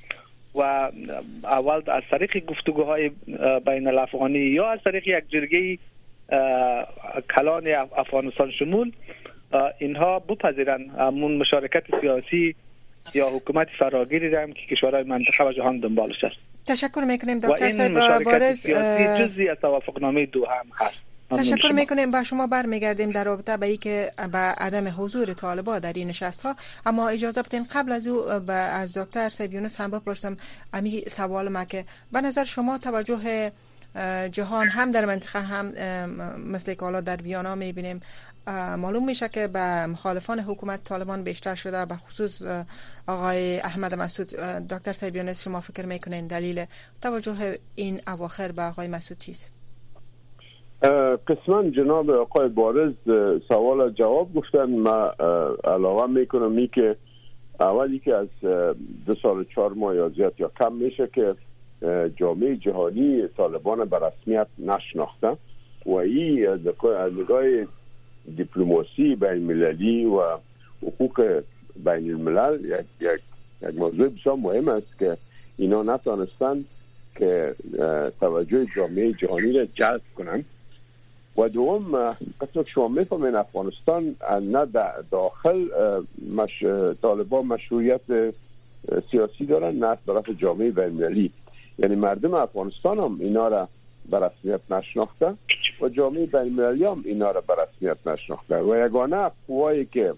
و 0.55 0.91
اول 1.45 1.83
از 1.87 2.03
طریق 2.11 2.47
گفتگوهای 2.47 3.11
بین 3.67 3.87
الافغانی 3.87 4.39
یا 4.39 4.71
از 4.71 4.79
طریق 4.85 5.09
یک 5.09 5.25
جرگه 5.29 5.79
کلان 7.37 7.67
افغانستان 7.97 8.51
شمول 8.51 8.93
اینها 9.79 10.19
بپذیرن 10.19 10.91
همون 10.99 11.37
مشارکت 11.37 12.01
سیاسی 12.01 12.55
یا 13.15 13.29
حکومت 13.29 13.69
فراگیری 13.79 14.31
را 14.31 14.47
که 14.47 14.77
کشورهای 14.77 15.03
منطقه 15.03 15.45
و 15.45 15.53
جهان 15.53 15.79
دنبالش 15.79 16.25
است. 16.25 16.50
تشکر 16.67 17.05
می‌کنیم 17.07 17.39
دکتر 17.39 17.71
صاحب 17.71 18.23
بارز 18.23 18.67
جزی 18.67 19.49
از 19.49 19.57
توافقنامه 19.61 20.27
دو 20.27 20.47
هم 20.47 20.67
هست. 20.75 20.97
تشکر 21.31 21.73
می‌کنیم. 21.73 22.11
با 22.11 22.25
شما 22.25 22.47
برمیگردیم 22.47 23.11
در 23.11 23.25
رابطه 23.25 23.57
به 23.57 23.77
که 23.77 24.13
به 24.33 24.39
عدم 24.39 24.95
حضور 24.99 25.33
طالبا 25.33 25.79
در 25.79 25.93
این 25.93 26.09
نشست 26.09 26.43
ها 26.43 26.57
اما 26.87 27.09
اجازه 27.09 27.43
بدین 27.43 27.67
قبل 27.75 27.93
از 27.93 28.07
او 28.07 28.31
از 28.51 28.99
دکتر 28.99 29.29
سیب 29.29 29.53
یونس 29.55 29.81
هم 29.81 29.91
بپرسم. 29.91 30.37
امی 30.73 31.05
سوال 31.09 31.49
ما 31.49 31.65
که 31.65 31.85
به 32.13 32.21
نظر 32.21 32.45
شما 32.45 32.79
توجه 32.79 33.53
جهان 34.33 34.69
هم 34.69 34.91
در 34.91 35.05
منطقه 35.05 35.41
هم 35.41 35.67
مثل 36.51 36.75
که 36.75 36.81
حالا 36.81 37.01
در 37.01 37.23
ویانا 37.23 37.55
می‌بینیم 37.55 38.01
معلوم 38.77 39.07
میشه 39.07 39.29
که 39.29 39.47
به 39.47 39.87
مخالفان 39.87 40.39
حکومت 40.39 40.85
طالبان 40.85 41.23
بیشتر 41.23 41.55
شده 41.55 41.87
به 41.87 41.97
خصوص 41.97 42.43
آقای 43.07 43.61
احمد 43.61 43.95
مسعود. 43.95 44.29
دکتر 44.71 44.93
سیبیانس 44.93 45.43
شما 45.45 45.61
فکر 45.61 45.87
می‌کنین 45.87 46.27
دلیل 46.27 46.65
توجه 47.03 47.59
این 47.75 48.01
اواخر 48.07 48.53
به 48.53 48.63
آقای 48.63 48.89
مسعود 48.89 49.19
چیست؟ 49.19 49.53
قسما 51.27 51.71
جناب 51.71 52.11
آقای 52.11 52.49
بارز 52.49 52.93
سوال 53.49 53.91
جواب 53.91 54.35
گفتن. 54.35 54.65
ما 54.65 55.13
علاقه 55.65 56.07
می‌کنم 56.07 56.53
می 56.53 56.69
که 56.69 56.97
اولی 57.61 57.99
که 57.99 58.15
از 58.15 58.29
دو 59.07 59.15
سال 59.23 59.45
چهار 59.55 59.73
ماه 59.73 59.97
یا 59.97 60.09
زیاد 60.09 60.35
یا 60.39 60.51
کم 60.59 60.73
میشه 60.73 61.09
که 61.15 61.35
جامعه 62.17 62.57
جهانی 62.57 63.29
طالبان 63.29 63.85
به 63.85 63.99
رسمیت 63.99 64.47
نشناخته 64.59 65.37
و 65.87 65.93
این 65.93 66.49
از 66.49 66.61
نگاه 67.19 67.45
دیپلماسی 68.37 69.15
بین 69.15 69.31
المللی 69.31 70.05
و 70.05 70.39
حقوق 70.83 71.43
بین 71.77 72.11
الملل 72.11 72.65
یک, 72.65 72.87
یک, 73.01 73.75
موضوع 73.75 74.09
بسیار 74.09 74.37
مهم 74.37 74.69
است 74.69 74.99
که 74.99 75.17
اینا 75.57 75.83
نتانستند 75.83 76.65
که 77.17 77.55
توجه 78.21 78.67
جامعه 78.77 79.13
جهانی 79.13 79.53
را 79.53 79.65
جلب 79.65 80.01
کنند. 80.17 80.45
و 81.37 81.49
دوم 81.49 82.13
قسم 82.41 82.65
شما 82.65 82.89
می‌فهمین 82.89 83.35
افغانستان 83.35 84.17
نه 84.43 84.67
داخل 85.11 85.69
مش... 86.37 86.65
طالبان 87.03 87.47
مشروعیت 87.47 88.01
سیاسی 89.11 89.47
دارن 89.47 89.77
نه 89.77 89.99
طرف 90.07 90.31
جامعه 90.39 90.71
بین 90.71 90.85
المللی 90.85 91.33
یعنی 91.79 91.95
مردم 91.95 92.35
افغانستان 92.35 92.99
هم 92.99 93.17
اینا 93.21 93.49
را 93.49 93.69
به 94.11 94.19
رسمیت 94.19 94.61
نشناخته 94.71 95.35
و 95.81 95.89
جامعه 95.89 96.27
بین 96.27 96.61
هم 96.61 97.03
اینا 97.05 97.31
را 97.31 97.41
به 97.41 97.55
رسمیت 97.63 98.07
نشناخته. 98.07 98.63
و 98.63 98.87
یگانه 98.87 99.31
قوایی 99.49 99.85
که 99.85 100.15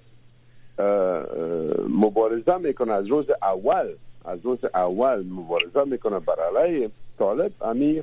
مبارزه 1.89 2.59
می‌کنه 2.59 2.93
از 2.93 3.07
روز 3.07 3.27
اول 3.43 3.89
از 4.25 4.39
روز 4.43 4.59
اول 4.75 5.25
مبارزه 5.31 5.85
می‌کنه 5.85 6.19
بر 6.19 6.37
علیه 6.41 6.91
طالب 7.19 7.53
امی 7.63 8.03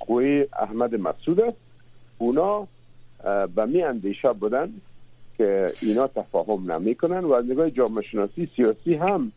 قوی 0.00 0.46
احمد 0.58 0.94
مسعود 0.94 1.40
است. 1.40 1.56
اونا 2.18 2.66
به 3.54 3.64
می 3.66 3.82
اندیشه 3.82 4.32
بودن 4.32 4.72
که 5.38 5.66
اینا 5.82 6.06
تفاهم 6.06 6.72
نمی‌کنن 6.72 7.24
و 7.24 7.32
از 7.32 7.44
نگاه 7.44 7.70
جامعه 7.70 8.04
شناسی 8.04 8.50
سیاسی 8.56 8.94
هم 8.94 9.32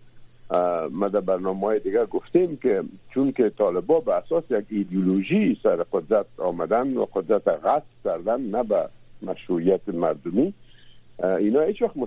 ما 0.92 1.08
در 1.08 1.20
برنامه 1.20 1.60
های 1.60 1.80
دیگر 1.80 2.06
گفتیم 2.06 2.58
که 2.58 2.84
چون 3.14 3.32
که 3.32 3.50
طالبا 3.50 4.00
به 4.00 4.14
اساس 4.14 4.44
یک 4.50 4.66
ایدئولوژی 4.70 5.60
سر 5.64 5.86
قدرت 5.92 6.26
آمدن 6.38 6.98
و 6.98 7.06
قدرت 7.06 7.48
غصب 7.48 7.86
کردن 8.04 8.42
نه 8.42 8.64
به 8.64 8.90
مشروعیت 9.22 9.90
مردمی 9.90 10.54
اینا 11.24 11.62
هیچ 11.62 11.82
وقت 11.82 11.98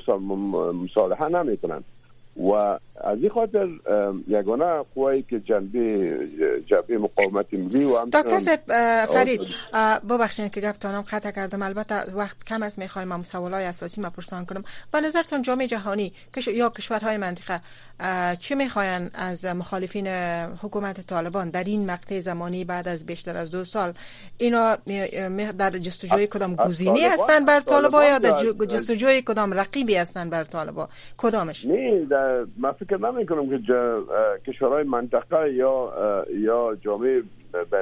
مصالحه 0.84 1.28
نمی‌کنن. 1.28 1.84
و 2.36 2.78
از 3.00 3.18
این 3.20 3.30
خاطر 3.30 3.68
یگانه 4.28 4.84
قوایی 4.94 5.22
که 5.22 5.40
جنبه 5.40 6.18
جبهه 6.66 6.98
مقاومت 6.98 7.54
ملی 7.54 7.84
و 7.84 8.04
دکتر 8.04 8.56
فرید 9.06 9.40
ببخشید 10.10 10.52
که 10.52 10.60
گفتانم 10.60 11.02
خطا 11.02 11.30
کردم. 11.30 11.62
البته 11.62 11.94
وقت 12.14 12.44
کم 12.44 12.62
است 12.62 12.78
می‌خوایم 12.78 13.12
هم 13.12 13.22
سوالای 13.22 13.64
اساسی 13.64 14.00
ما 14.00 14.10
پرسان 14.10 14.46
کنم. 14.46 14.64
به 14.92 15.00
نظرتون 15.00 15.42
جامعه 15.42 15.66
جهانی 15.66 16.12
یا 16.46 16.70
کشورهای 16.70 17.16
منطقه 17.16 17.60
چه 18.40 18.54
می‌خواین 18.54 19.10
از 19.14 19.44
مخالفین 19.44 20.06
حکومت 20.62 21.06
طالبان 21.06 21.50
در 21.50 21.64
این 21.64 21.90
مقطع 21.90 22.20
زمانی 22.20 22.64
بعد 22.64 22.88
از 22.88 23.06
بیشتر 23.06 23.36
از 23.36 23.50
دو 23.50 23.64
سال؟ 23.64 23.92
اینا 24.38 24.76
در 25.58 25.70
جستجوی 25.70 26.26
کدام 26.26 26.56
گزینی 26.56 27.04
هستند 27.04 27.46
بر 27.46 27.60
طالبان 27.60 28.04
یا 28.04 28.18
در 28.18 28.66
جستجوی 28.66 29.22
کدام 29.22 29.52
رقیبی 29.52 29.94
هستند 29.96 30.30
بر 30.30 30.44
طالبان 30.44 30.88
کدامش؟ 31.16 31.66
نه 31.66 32.06
من 32.56 32.72
فکر 32.72 32.96
نمی 32.96 33.26
کنم 33.26 33.50
که 33.50 33.74
کشورهای 34.46 34.84
منطقه 34.84 35.52
یا 35.52 35.92
یا 36.34 36.76
جامعه 36.80 37.22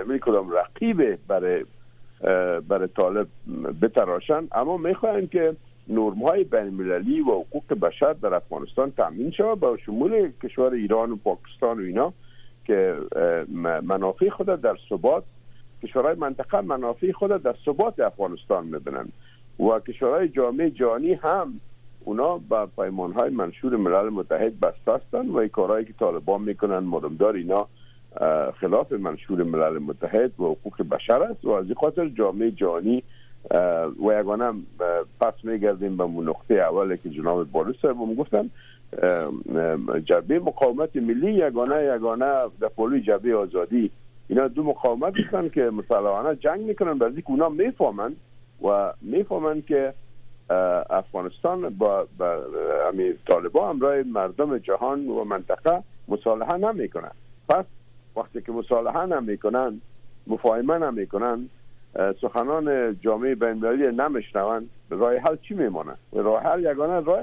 بین 0.09 0.19
کدام 0.19 0.51
رقیب 0.51 1.19
برای 1.29 1.65
برای 2.69 2.89
طالب 2.97 3.27
بتراشن. 3.83 4.49
اما 4.53 4.77
می‌خواین 4.77 5.29
که 5.29 5.57
نرم 5.89 6.23
های 6.23 6.45
بین 6.45 6.61
المللی 6.61 7.21
و 7.21 7.31
حقوق 7.31 7.75
بشر 7.75 8.13
در 8.13 8.35
افغانستان 8.35 8.93
تامین 8.97 9.31
شود 9.31 9.61
با 9.61 9.77
شمول 9.77 10.33
کشور 10.43 10.73
ایران 10.73 11.11
و 11.11 11.17
پاکستان 11.17 11.79
و 11.79 11.83
اینا 11.83 12.13
که 12.65 12.97
منافع 13.83 14.29
خود 14.29 14.47
در 14.47 14.77
ثبات 14.89 15.25
کشورهای 15.83 16.15
منطقه 16.15 16.61
منافع 16.61 17.13
خود 17.13 17.43
در 17.43 17.55
ثبات 17.65 18.01
افغانستان 18.01 18.67
می‌بینن. 18.67 19.09
و 19.61 19.81
کشورهای 19.81 20.29
جامعه 20.29 20.71
جهانی 20.71 21.15
هم 21.15 21.61
اونا 22.05 22.39
به 22.39 22.67
پیمان 22.77 23.13
های 23.13 23.31
منشور 23.31 23.77
ملل 23.77 24.09
متحد 24.09 24.61
بسته 24.61 24.93
هستند 24.93 25.37
و 25.37 25.49
کارهایی 25.49 25.85
که 25.85 25.93
طالبان 25.93 26.43
می‌کنن 26.43 26.79
مدمدار 26.79 27.35
اینا 27.35 27.67
خلاف 28.61 28.93
منشور 28.93 29.43
ملل 29.43 29.79
متحد 29.79 30.41
و 30.41 30.45
حقوق 30.45 30.83
بشر 30.83 31.23
است 31.23 31.45
و 31.45 31.51
از 31.51 31.65
این 31.65 31.75
خاطر 31.75 32.09
جامعه 32.09 32.51
جهانی 32.51 33.03
و 34.07 34.21
یگانه 34.21 34.53
پس 35.21 35.35
میگردیم 35.43 35.97
به 35.97 36.05
نقطه 36.05 36.55
اولی 36.55 36.99
که 36.99 37.11
جناب 37.11 37.51
بارس 37.53 37.75
صاحب 37.83 38.17
گفتن 38.17 38.51
جبهه 40.05 40.39
مقاومت 40.39 40.97
ملی 40.97 41.33
یگانه 41.33 41.95
یگانه 41.97 42.35
در 42.61 42.69
پولوی 42.77 43.01
جبهه 43.01 43.35
آزادی. 43.35 43.91
اینا 44.29 44.49
دو 44.49 44.63
مقاومت 44.63 45.15
هستن 45.17 45.49
که 45.49 45.63
مسلحانه 45.63 46.37
جنگ 46.37 46.61
می‌کنن 46.61 46.99
بعضی 46.99 47.23
که 47.23 47.31
اونا 47.31 47.49
می‌فهمند 47.49 48.17
و 48.65 48.93
می‌فهمند 49.01 49.67
که 49.67 49.95
افغانستان 50.91 51.69
با, 51.69 52.07
با 52.19 52.43
طالبان 53.29 53.71
همراه 53.71 54.03
مردم 54.03 54.59
جهان 54.59 55.07
و 55.07 55.25
منطقه 55.25 55.83
مصالحه 56.09 56.57
نمی‌کنن. 56.57 57.13
پس 57.49 57.65
وقتی 58.17 58.43
که 58.43 58.53
مصالحه 58.53 59.07
نمی‌کنن 59.07 59.81
مفاهمه 60.27 60.79
نمی‌کنن 60.79 61.49
سخنان 62.21 62.99
جامعه 63.01 63.35
بین‌المللی 63.35 63.97
نمیشنون 63.97 64.69
راه 64.91 65.17
حل 65.17 65.37
چی 65.37 65.55
میمونه؟ 65.55 65.95
راه 66.13 66.43
حل 66.43 66.61
یگانه 66.61 67.01
راه 67.01 67.23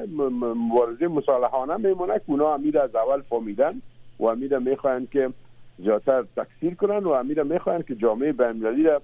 مبارزه 0.54 1.08
مصالحانه 1.08 1.78
میمونه 1.78 2.14
که 2.14 2.24
اونا 2.26 2.54
امیر 2.54 2.80
از 2.80 2.96
اول 2.96 3.22
فهمیدن 3.22 3.82
و 4.20 4.26
امیر 4.26 4.58
می‌خواهند 4.58 5.10
که 5.10 5.30
زیادتر 5.78 6.24
تکثیر 6.36 6.76
کنن 6.76 6.98
و 6.98 7.10
امیر 7.10 7.44
می‌خواهند 7.44 7.86
که 7.86 7.96
جامعه 7.96 8.32
بین‌المللی 8.32 8.84
را 8.84 9.02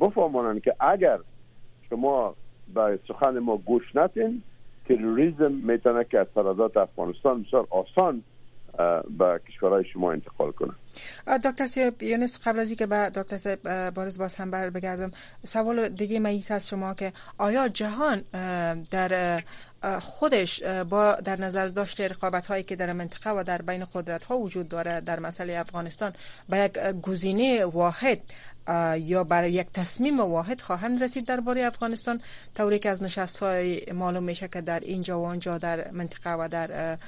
بفهمانند 0.00 0.62
که 0.62 0.74
اگر 0.80 1.18
شما 1.90 2.34
به 2.74 2.98
سخن 3.08 3.38
ما 3.38 3.56
گوش 3.56 3.96
نتین. 3.96 4.42
تروریسم 4.84 5.52
می‌تونه 5.52 6.04
که 6.04 6.18
از 6.18 6.26
افغانستان 6.76 7.42
بسیار 7.42 7.66
آسان 7.70 8.22
به 9.18 9.40
کشورهای 9.48 9.84
شما 9.84 10.12
انتقال 10.12 10.52
کنه 10.52 10.72
دکتر 11.44 11.66
سیب 11.66 12.02
یونس 12.02 12.38
قبل 12.44 12.58
از 12.58 12.68
اینکه 12.68 12.86
به 12.86 13.10
دکتر 13.14 13.36
سیب 13.36 13.90
بارز 13.90 14.18
باز 14.18 14.34
هم 14.34 14.50
بر 14.50 14.70
بگردم 14.70 15.10
سوال 15.44 15.88
دیگه 15.88 16.20
ماییس 16.20 16.50
از 16.50 16.68
شما 16.68 16.94
که 16.94 17.12
آیا 17.38 17.68
جهان 17.68 18.20
در 18.90 19.42
خودش 20.00 20.62
با 20.62 21.14
در 21.14 21.40
نظر 21.40 21.66
داشت 21.66 22.00
رقابت 22.00 22.46
هایی 22.46 22.62
که 22.62 22.76
در 22.76 22.92
منطقه 22.92 23.30
و 23.30 23.42
در 23.42 23.62
بین 23.62 23.84
قدرت 23.94 24.24
ها 24.24 24.38
وجود 24.38 24.68
داره 24.68 25.00
در 25.00 25.20
مسئله 25.20 25.58
افغانستان 25.58 26.12
به 26.48 26.58
یک 26.58 26.72
گزینه 27.02 27.64
واحد 27.64 28.20
یا 28.98 29.24
برای 29.24 29.52
یک 29.52 29.66
تصمیم 29.74 30.20
واحد 30.20 30.60
خواهند 30.60 31.02
رسید 31.02 31.26
درباره 31.26 31.64
افغانستان؟ 31.64 32.20
طوری 32.54 32.78
که 32.78 32.90
از 32.90 33.02
نشست 33.02 33.38
های 33.42 33.82
معلوم 33.92 34.22
میشه 34.22 34.48
که 34.48 34.60
در 34.60 34.80
اینجا 34.80 35.20
و 35.20 35.26
آنجا 35.26 35.58
در 35.58 35.90
منطقه 35.90 36.32
و 36.32 36.48
در 36.48 36.98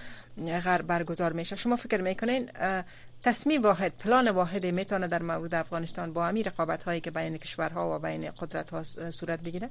برگزار 0.89 1.33
میشه. 1.33 1.57
شما 1.57 1.77
فکر 1.77 2.03
می‌کنین 2.03 2.49
تصمیم 3.23 3.63
واحد 3.63 3.93
پلان 4.05 4.29
واحد 4.29 4.67
می‌تونه 4.67 5.09
در 5.09 5.23
مورد 5.23 5.55
افغانستان 5.55 6.13
با 6.13 6.25
همین 6.25 6.45
رقابت 6.45 6.83
هایی 6.83 7.01
که 7.01 7.11
بین 7.11 7.37
کشورها 7.37 7.97
و 7.97 7.99
بین 7.99 8.31
قدرت 8.31 8.71
ها 8.71 8.83
صورت 9.11 9.43
بگیره؟ 9.43 9.69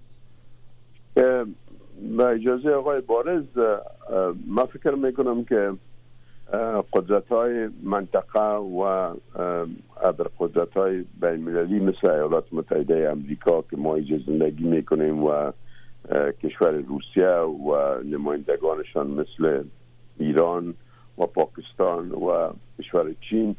با 2.17 2.27
اجازه 2.27 2.69
آقای 2.69 3.01
بارز 3.01 3.43
ما 4.47 4.65
فکر 4.65 4.91
می‌کنم 4.91 5.43
که 5.45 5.73
قدرت 6.93 7.27
های 7.27 7.69
منطقه 7.83 8.55
و 8.55 8.81
ابر 10.01 10.27
قدرت 10.39 10.73
های 10.73 11.05
بین 11.21 11.39
مثل 11.79 12.09
ایالات 12.09 12.45
متحده 12.51 13.09
امریکا 13.11 13.61
که 13.61 13.77
ما 13.77 13.95
اینجا 13.95 14.17
زندگی 14.27 14.63
می‌کنیم 14.63 15.23
و 15.23 15.51
کشور 16.43 16.71
روسیه 16.71 17.37
و 17.69 18.01
نمایندگانشان 18.03 19.07
مثل 19.07 19.63
ایران 20.19 20.73
و 21.17 21.25
پاکستان 21.25 22.11
و 22.11 22.49
کشور 22.79 23.13
چین. 23.29 23.55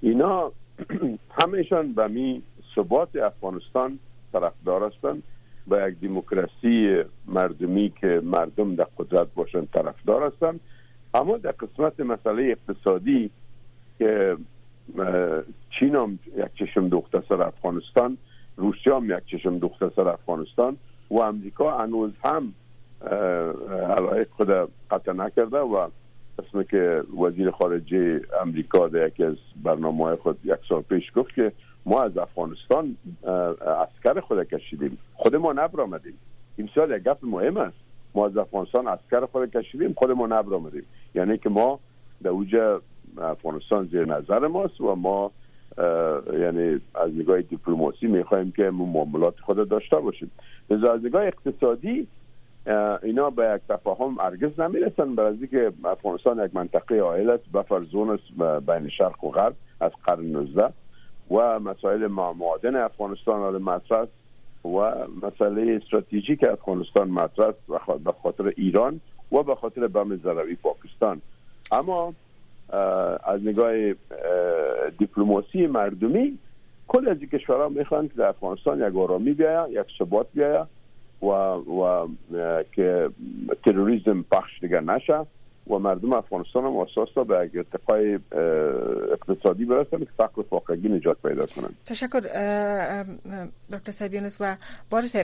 اینا 0.00 0.52
همهشان 1.40 1.92
به 1.92 2.08
می 2.08 2.42
ثبات 2.74 3.16
افغانستان 3.16 3.98
طرفدار 4.32 4.86
هستند 4.86 5.22
با 5.66 5.88
یک 5.88 6.00
دموکراسی 6.00 7.02
مردمی 7.26 7.92
که 8.00 8.20
مردم 8.24 8.74
در 8.74 8.86
قدرت 8.98 9.34
باشند 9.34 9.68
طرفدار 9.72 10.26
هستند 10.26 10.60
اما 11.14 11.36
در 11.36 11.50
قسمت 11.50 12.00
مسئله 12.00 12.42
اقتصادی 12.42 13.30
که 13.98 14.36
چین 15.78 15.94
هم 15.94 16.18
یک 16.36 16.54
چشم 16.54 16.88
دوخته 16.88 17.22
سر 17.28 17.42
افغانستان 17.42 18.18
روسیه 18.56 18.94
هم 18.94 19.10
یک 19.10 19.26
چشم 19.26 19.58
دوخته 19.58 19.90
سر 19.96 20.08
افغانستان 20.08 20.76
و 21.10 21.18
امریکا 21.18 21.78
هنوز 21.78 22.12
هم 22.24 22.54
علایق 23.96 24.28
خود 24.30 24.50
قطع 24.90 25.12
نکرده 25.12 25.58
و 25.58 25.88
اسم 26.38 26.62
که 26.62 27.02
وزیر 27.22 27.50
خارجه 27.50 28.20
امریکا 28.42 28.88
در 28.88 29.06
یکی 29.06 29.24
از 29.24 29.36
برنامه 29.62 30.16
خود 30.16 30.38
یک 30.44 30.58
سال 30.68 30.82
پیش 30.82 31.12
گفت 31.16 31.34
که 31.34 31.52
ما 31.86 32.02
از 32.02 32.18
افغانستان 32.18 32.96
اسکر 33.24 34.20
خود 34.20 34.48
کشیدیم. 34.48 34.98
خود 35.14 35.36
ما 35.36 35.52
نبر 35.52 35.80
آمدیم 35.80 36.18
این 36.56 36.68
سال 36.74 36.90
یک 36.90 37.02
گفت 37.02 37.24
مهم 37.24 37.56
است. 37.56 37.76
ما 38.14 38.26
از 38.26 38.36
افغانستان 38.36 38.88
اسکر 38.88 39.26
خود 39.26 39.56
کشیدیم 39.56 39.92
خود 39.92 40.10
ما 40.10 40.26
نبر 40.26 40.54
آمدیم 40.54 40.84
یعنی 41.14 41.38
که 41.38 41.48
ما 41.48 41.80
در 42.22 42.30
اوج 42.30 42.56
افغانستان 43.18 43.86
زیر 43.86 44.04
نظر 44.04 44.46
ماست 44.46 44.80
و 44.80 44.94
ما 44.94 45.30
یعنی 46.40 46.80
از 46.94 47.10
نگاه 47.16 47.40
دیپلماسی 47.42 48.06
می‌خواهیم 48.06 48.52
که 48.52 48.70
معاملات 48.70 49.40
خود 49.40 49.68
داشته 49.68 49.96
باشیم. 49.96 50.30
از 50.70 51.04
نگاه 51.04 51.22
اقتصادی 51.22 52.06
اینا 53.02 53.30
به 53.30 53.54
یک 53.54 53.62
تفاهم 53.68 54.18
ارگز 54.20 54.60
نمی‌رسن. 54.60 55.14
برای 55.14 55.46
که 55.46 55.72
افغانستان 55.84 56.44
یک 56.44 56.54
منطقه 56.54 56.98
عائل 56.98 57.30
است 57.30 57.52
بفر 57.52 57.82
زون 57.82 58.10
است 58.10 58.42
بین 58.66 58.88
شرق 58.88 59.24
و 59.24 59.30
غرب 59.30 59.54
از 59.80 59.90
قرن 60.04 60.24
19 60.24 60.72
و 61.30 61.60
مسائل 61.60 62.06
معادن 62.06 62.76
افغانستان 62.76 63.40
آل 63.40 63.62
مطرح 63.62 64.06
و 64.64 64.94
مسئله 65.22 65.80
استراتژیک 65.82 66.44
افغانستان 66.44 67.08
مطرح 67.08 67.52
به 68.04 68.12
خاطر 68.22 68.52
ایران 68.56 69.00
و 69.32 69.42
به 69.42 69.54
خاطر 69.54 69.86
بم 69.86 70.16
زروی 70.16 70.54
پاکستان. 70.54 71.22
اما 71.72 72.14
از 73.24 73.40
نگاه 73.44 73.72
دیپلماسی 74.98 75.66
مردمی 75.66 76.38
کل 76.88 77.08
از 77.08 77.18
کشورها 77.18 77.68
می‌خوان 77.68 78.08
که 78.08 78.14
در 78.14 78.28
افغانستان 78.28 78.88
یک 78.88 78.96
آرامی 78.96 79.32
بیاید 79.32 79.70
یک 79.70 79.86
ثبات 79.98 80.26
بیاید. 80.34 80.81
و, 81.22 81.26
و 81.26 82.08
که 82.72 83.10
تروریسم 83.64 84.24
پخش 84.32 84.60
دیگر 84.60 84.80
نشه. 84.80 85.26
و 85.70 85.78
مردم 85.78 86.12
افغانستان 86.12 86.64
هم 86.64 86.76
اساس 86.76 87.08
به 87.26 87.50
ارتقای 87.54 88.18
اقتصادی 89.12 89.64
برسن 89.64 89.98
که 89.98 90.08
فقر 90.16 90.42
فاقگی 90.50 90.88
نجات 90.88 91.16
پیدا 91.22 91.46
کنند 91.46 91.76
تشکر 91.86 92.20
دکتر 93.72 93.92
سیبیونس 93.92 94.36
و 94.40 94.56
بارس 94.90 95.16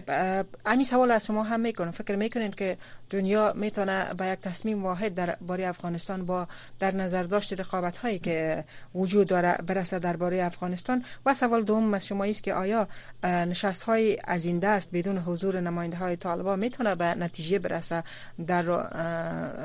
امی 0.67 0.85
سوال 0.85 1.11
از 1.11 1.27
شما 1.27 1.43
هم 1.43 1.61
می‌کنم. 1.61 1.91
فکر 1.91 2.17
می‌کنین 2.17 2.51
که 2.51 2.77
دنیا 3.11 3.53
می‌تونه 3.57 4.15
به 4.19 4.27
یک 4.27 4.39
تصمیم 4.41 4.85
واحد 4.85 5.15
در 5.15 5.37
باره 5.47 5.67
افغانستان 5.67 6.27
با 6.27 6.47
در 6.79 6.95
نظر 6.95 7.23
داشت 7.23 7.61
رقابت 7.61 7.99
هایی 7.99 8.19
که 8.19 8.65
وجود 8.95 9.27
داره 9.27 9.59
برسه 9.67 9.99
درباره 9.99 10.45
افغانستان؟ 10.45 11.05
و 11.27 11.35
سوال 11.35 11.63
دوم 11.63 11.95
از 11.95 12.07
شما 12.07 12.25
است 12.25 12.43
که 12.43 12.55
آیا 12.55 12.89
نشست 13.25 13.83
های 13.83 14.19
از 14.25 14.45
این 14.45 14.59
دست 14.59 14.89
بدون 14.93 15.19
حضور 15.19 15.61
نماینده 15.61 15.97
های 15.97 16.17
طالبان 16.17 16.59
می‌تونه 16.59 16.95
به 16.95 17.05
نتیجه 17.05 17.59
برسه 17.59 18.03
در 18.47 18.63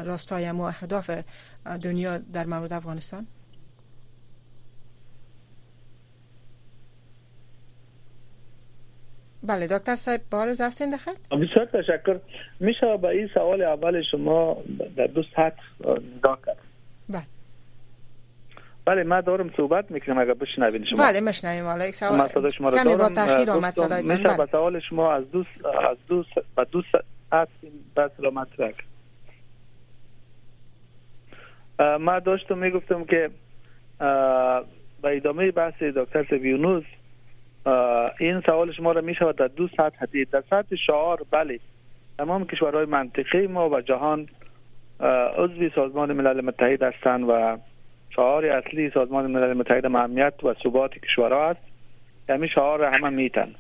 راستای 0.04 0.46
اهداف 0.64 1.12
دنیا 1.84 2.18
در 2.18 2.46
مورد 2.46 2.74
افغانستان؟ 2.74 3.28
بله 9.44 9.68
دکتر 9.68 9.96
صاحب 9.96 10.22
بارز 10.32 10.62
هستین 10.62 10.96
دخل 10.96 11.12
بسیار 11.32 11.66
تشکر. 11.66 12.20
میشه 12.60 12.98
به 12.98 13.08
این 13.08 13.30
سوال 13.34 13.62
اول 13.62 14.02
شما 14.12 14.58
در 14.96 15.08
دو 15.08 15.24
سطح 15.24 15.62
نگاه 16.18 16.40
کرد. 16.46 16.58
بله. 17.10 17.24
بله 18.86 19.04
من 19.04 19.22
دارم 19.22 19.50
صحبت 19.58 19.92
می‌کنم 19.92 20.18
اگر 20.18 20.34
بشنوین 20.34 20.86
شما. 20.86 21.04
بله 21.04 21.22
مشنویم 21.22 21.66
حالا 21.66 21.88
یک 21.88 21.96
سوال 21.96 22.18
من 22.18 22.50
شما 22.50 22.70
رو 22.70 22.76
دارم 22.84 22.98
با 22.98 23.10
تاخیر 23.10 23.52
آمد 23.52 23.76
به 24.38 24.48
سوال 24.52 24.80
شما 24.80 25.14
از 25.14 25.32
دو 25.32 25.46
از 25.92 25.98
دو 26.08 26.26
با 26.56 26.64
دو 26.64 26.82
سطح 26.92 27.68
بس 27.96 28.12
را 28.18 28.32
مطرح 28.32 28.72
ما 31.80 32.20
داشتم 32.20 32.58
می‌گفتم 32.58 33.06
که 33.06 33.30
به 35.02 35.18
ادامه 35.18 35.52
بحث 35.52 35.84
دکتر 35.84 36.24
سویونوز 36.30 36.84
این 38.20 38.42
سوال 38.46 38.72
شما 38.72 38.92
را 38.92 39.02
می 39.02 39.16
شود 39.16 39.36
در 39.36 39.48
دو 39.48 39.68
سطح 39.68 40.06
دید 40.06 40.30
در 40.30 40.44
سطح 40.50 40.76
شعار 40.76 41.20
بله 41.32 41.60
تمام 42.18 42.46
کشورهای 42.46 42.86
منطقه 42.86 43.48
ما 43.48 43.70
و 43.70 43.82
جهان 43.82 44.28
عضوی 45.38 45.72
سازمان 45.76 46.14
ملل 46.14 46.42
متحد 46.42 46.84
هستند 46.84 47.30
و 47.30 47.58
شعار 48.10 48.46
اصلی 48.46 48.90
سازمان 48.90 49.32
ملل 49.32 49.54
متحد 49.54 49.86
مهمیت 49.86 50.44
و 50.44 50.54
ثبات 50.64 50.92
کشورها 50.94 51.50
است. 51.50 51.62
همین 52.30 52.50
شعار 52.50 52.84
همه 52.84 53.10
میتن. 53.10 53.56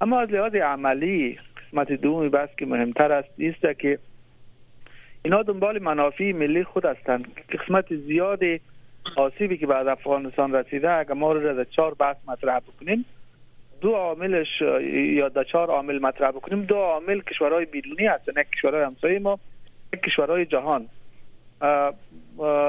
اما 0.00 0.20
از 0.20 0.30
لحاظ 0.30 0.54
عملی 0.54 1.38
قسمت 1.56 1.92
دومی 1.92 2.28
بس 2.28 2.48
که 2.58 2.66
مهمتر 2.66 3.12
است 3.12 3.28
است 3.40 3.78
که 3.78 3.98
اینا 5.22 5.42
دنبال 5.42 5.82
منافع 5.82 6.32
ملی 6.32 6.64
خود 6.64 6.84
هستند 6.84 7.26
قسمت 7.52 7.94
زیاد 7.94 8.40
آسیبی 9.16 9.58
که 9.58 9.66
بعد 9.66 9.88
افغانستان 9.88 10.54
رسیده 10.54 10.90
اگر 10.90 11.12
ما 11.12 11.32
رو 11.32 11.54
در 11.54 11.64
چهار 11.64 11.94
بحث 11.94 12.16
مطرح 12.28 12.58
بکنیم 12.58 13.04
دو 13.80 13.92
عاملش 13.92 14.60
یا 14.92 15.28
در 15.28 15.44
چهار 15.44 15.70
عامل 15.70 15.98
مطرح 15.98 16.30
بکنیم 16.30 16.62
دو 16.62 16.76
عامل 16.76 17.20
کشورهای 17.20 17.64
بیرونی 17.64 18.06
هستند 18.06 18.38
یک 18.38 18.50
کشورهای 18.50 18.82
همسایه 18.82 19.18
ما 19.18 19.38
یک 19.94 20.00
کشورهای 20.00 20.46
جهان. 20.46 20.88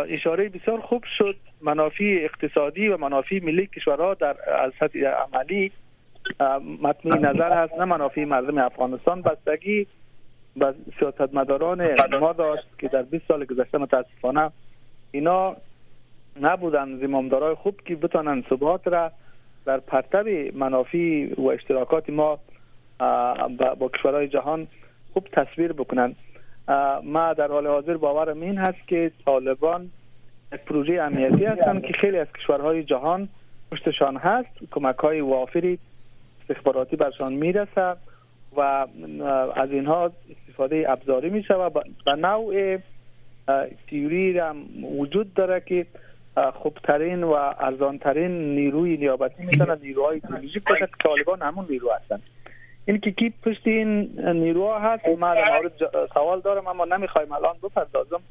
اشاره 0.10 0.50
بسیار 0.50 0.82
خوب 0.82 1.04
شد. 1.18 1.36
منافع 1.62 2.20
اقتصادی 2.22 2.88
و 2.88 2.98
منافع 2.98 3.40
ملی 3.44 3.68
کشورها 3.68 4.14
در 4.14 4.36
از 4.66 4.72
سطح 4.80 5.00
عملی 5.00 5.72
مطمئن 6.82 7.26
نظر 7.26 7.64
هست 7.64 7.74
نه 7.74 7.86
منافع 7.86 8.26
مردم 8.26 8.58
افغانستان 8.58 9.22
بستگی 9.22 9.88
و 10.58 10.74
سیاستمداران 11.00 11.96
ما 12.20 12.34
داشت 12.34 12.68
که 12.78 12.88
در 12.88 13.02
20 13.02 13.28
سال 13.28 13.46
گذشته 13.46 13.78
متاسفانه 13.78 14.52
اینا 15.12 15.56
نبودن. 16.42 16.98
زمامدارای 16.98 17.56
خوب 17.56 17.82
که 17.86 17.96
بتونن 17.96 18.44
ثبات 18.50 18.88
را 18.88 19.12
در 19.66 19.80
پرتب 19.80 20.28
منافع 20.58 21.28
و 21.38 21.48
اشتراکات 21.48 22.10
ما 22.10 22.40
با 23.80 23.90
کشورهای 23.96 24.28
جهان 24.28 24.68
خوب 25.14 25.28
تصویر 25.34 25.74
بکنن. 25.74 26.16
ما 27.04 27.34
در 27.34 27.48
حال 27.48 27.68
حاضر 27.68 27.98
باورم 27.98 28.42
این 28.42 28.58
هست 28.58 28.88
که 28.88 29.12
طالبان 29.26 29.90
یک 30.54 30.60
پروژه 30.60 30.94
امنیتی 30.94 31.46
هستند 31.46 31.82
که 31.82 31.94
خیلی 31.94 32.18
از 32.18 32.28
کشورهای 32.38 32.84
جهان 32.84 33.30
پشتشان 33.72 34.18
هست. 34.18 34.50
کمک 34.72 34.96
های 34.96 35.22
وافری 35.22 35.80
استخباراتی 36.42 36.96
برشان 36.96 37.34
می‌رسه 37.34 37.96
و 38.56 38.88
از 39.56 39.72
اینها 39.72 40.12
استفاده 40.32 40.86
ابزاری 40.90 41.30
می 41.30 41.44
شود 41.44 41.86
و 42.08 42.16
نوع 42.16 42.78
تیوری 43.88 44.40
هم 44.40 44.56
وجود 45.00 45.34
داره 45.34 45.60
که 45.66 45.86
خوبترین 46.54 47.24
و 47.24 47.32
ارزانترین 47.60 48.56
نیروی 48.56 48.98
نیابتی 48.98 49.44
می‌تونه 49.44 49.76
نیروهای 49.84 50.14
ایدئولوژیک 50.14 50.64
باشه 50.70 50.86
که 50.86 50.94
طالبان 51.04 51.42
همون 51.42 51.66
نیرو 51.70 51.92
هستن 51.92 52.20
این 52.86 53.00
که 53.00 53.12
کی 53.12 53.34
پشت 53.44 53.68
این 53.68 54.20
نیروها 54.20 54.80
هست 54.80 55.08
ما 55.08 55.34
در 55.34 55.58
مورد 55.58 56.08
سوال 56.14 56.42
دارم 56.42 56.68
اما 56.68 56.86
نمی‌خوایم 56.86 57.32
الان 57.32 57.56
بپردازم. 57.64 58.22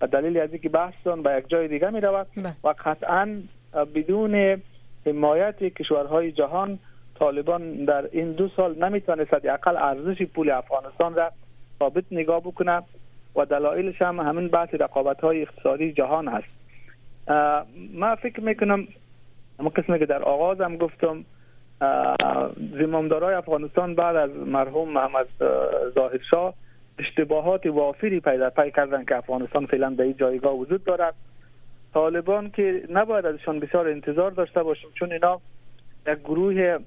و 0.00 0.06
دلیل 0.06 0.38
از 0.38 0.52
اینکه 0.52 0.68
بحثتون 0.68 1.22
به 1.22 1.36
یک 1.38 1.48
جای 1.48 1.68
دیگه 1.68 1.90
می‌رود 1.90 2.26
و 2.64 2.74
قطعا 2.84 3.42
بدون 3.94 4.62
حمایت 5.06 5.64
کشورهای 5.64 6.32
جهان 6.32 6.78
طالبان 7.14 7.84
در 7.84 8.08
این 8.12 8.32
دو 8.32 8.48
سال 8.48 8.84
نمی‌تونست 8.84 9.34
اقل 9.34 9.76
ارزش 9.76 10.22
پول 10.22 10.50
افغانستان 10.50 11.14
را 11.14 11.32
ثابت 11.78 12.04
نگاه 12.10 12.40
بکنه 12.40 12.82
و 13.36 13.44
دلایلش 13.44 14.02
هم 14.02 14.20
همین 14.20 14.48
بحث 14.48 14.68
رقابت 14.74 15.20
های 15.20 15.42
اقتصادی 15.42 15.92
جهان 15.92 16.28
هست. 16.28 16.48
ما 17.94 18.16
فکر 18.16 18.40
می‌کنم 18.40 18.88
اما 19.58 19.68
قسمی 19.68 19.98
که 19.98 20.06
در 20.06 20.22
آغاز 20.22 20.60
هم 20.60 20.76
گفتم 20.76 21.24
زمامدارای 22.78 23.34
افغانستان 23.34 23.94
بعد 23.94 24.16
از 24.16 24.30
مرحوم 24.30 24.88
محمد 24.88 25.26
ظاهرشاه 25.94 26.54
اشتباهات 26.98 27.66
وافری 27.66 28.20
پیدا 28.20 28.50
پی 28.50 28.70
کردن 28.70 29.04
که 29.04 29.16
افغانستان 29.16 29.66
فعلا 29.66 29.90
به 29.90 30.02
این 30.02 30.16
جایگاه 30.16 30.54
وجود 30.54 30.84
دارد. 30.84 31.14
طالبان 31.94 32.50
که 32.50 32.82
نباید 32.90 33.26
ازشان 33.26 33.60
بسیار 33.60 33.88
انتظار 33.88 34.30
داشته 34.30 34.62
باشیم 34.62 34.90
چون 34.94 35.12
اینا 35.12 35.40
یک 36.06 36.18
گروه 36.18 36.78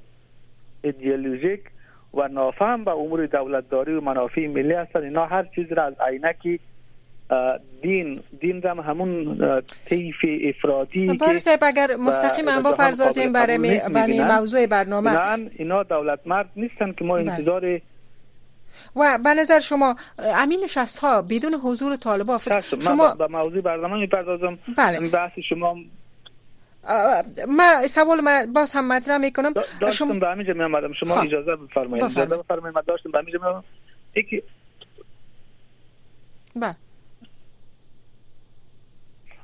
ایدئولوژیک 0.82 1.62
و 2.14 2.28
نافهم 2.28 2.84
به 2.84 2.92
امور 2.92 3.26
دولتداری 3.26 3.94
و 3.94 4.02
منافع 4.02 4.48
ملی 4.48 4.74
هستند 4.74 5.04
اینا 5.04 5.26
هر 5.26 5.44
چیز 5.44 5.72
را 5.72 5.84
از 5.84 5.94
عینکی 6.08 6.60
دین 7.82 8.24
دین 8.40 8.66
هم 8.66 8.80
همون 8.80 9.38
طیف 9.86 10.16
افرادی 10.44 11.18
که 11.18 11.38
صاحب 11.38 11.60
اگر 11.62 11.96
مستقیم 11.96 12.62
با 12.62 12.72
پردازیم 12.72 13.34
برای 13.34 13.82
برای 13.94 14.24
موضوع 14.24 14.68
برنامه 14.68 15.12
اینا 15.58 15.84
دولت 15.84 16.20
مرد 16.26 16.50
نیستن 16.56 16.92
که 16.92 17.06
ما 17.06 17.14
بله. 17.16 17.32
انتظار 17.32 17.82
و 18.96 19.20
به 19.24 19.34
نظر 19.34 19.60
شما 19.60 19.96
امین 20.20 20.60
نشست 20.64 21.00
ها 21.00 21.22
بدون 21.22 21.54
حضور 21.54 21.96
طالبان 21.96 22.40
شما 22.82 23.14
به 23.14 23.28
موضوع 23.28 23.62
برنامه 23.62 23.98
می‌پردازم 23.98 24.58
بله. 24.78 25.10
بحث 25.10 25.32
شما 25.50 25.76
ما 27.48 27.88
سوال 27.88 28.22
ما 28.22 28.46
باز 28.56 28.74
هم 28.74 28.88
مطرح 28.88 29.18
می‌کنم. 29.18 29.54
داشتم 29.82 29.92
شما... 29.92 30.20
به 30.20 30.28
همینجا 30.28 30.54
می 30.54 30.64
آمدم 30.64 30.94
شما 30.94 31.16
ها. 31.16 31.22
اجازه 31.22 31.56
بفرمایید. 31.56 32.06
اجازه 32.06 32.38
بفرمایید. 32.38 32.76
من 32.76 32.84
داشتم 32.88 33.12
به 33.12 33.20
همینجا 33.20 33.64
می 34.14 34.22
یکی 34.22 34.44
بله. 36.56 36.76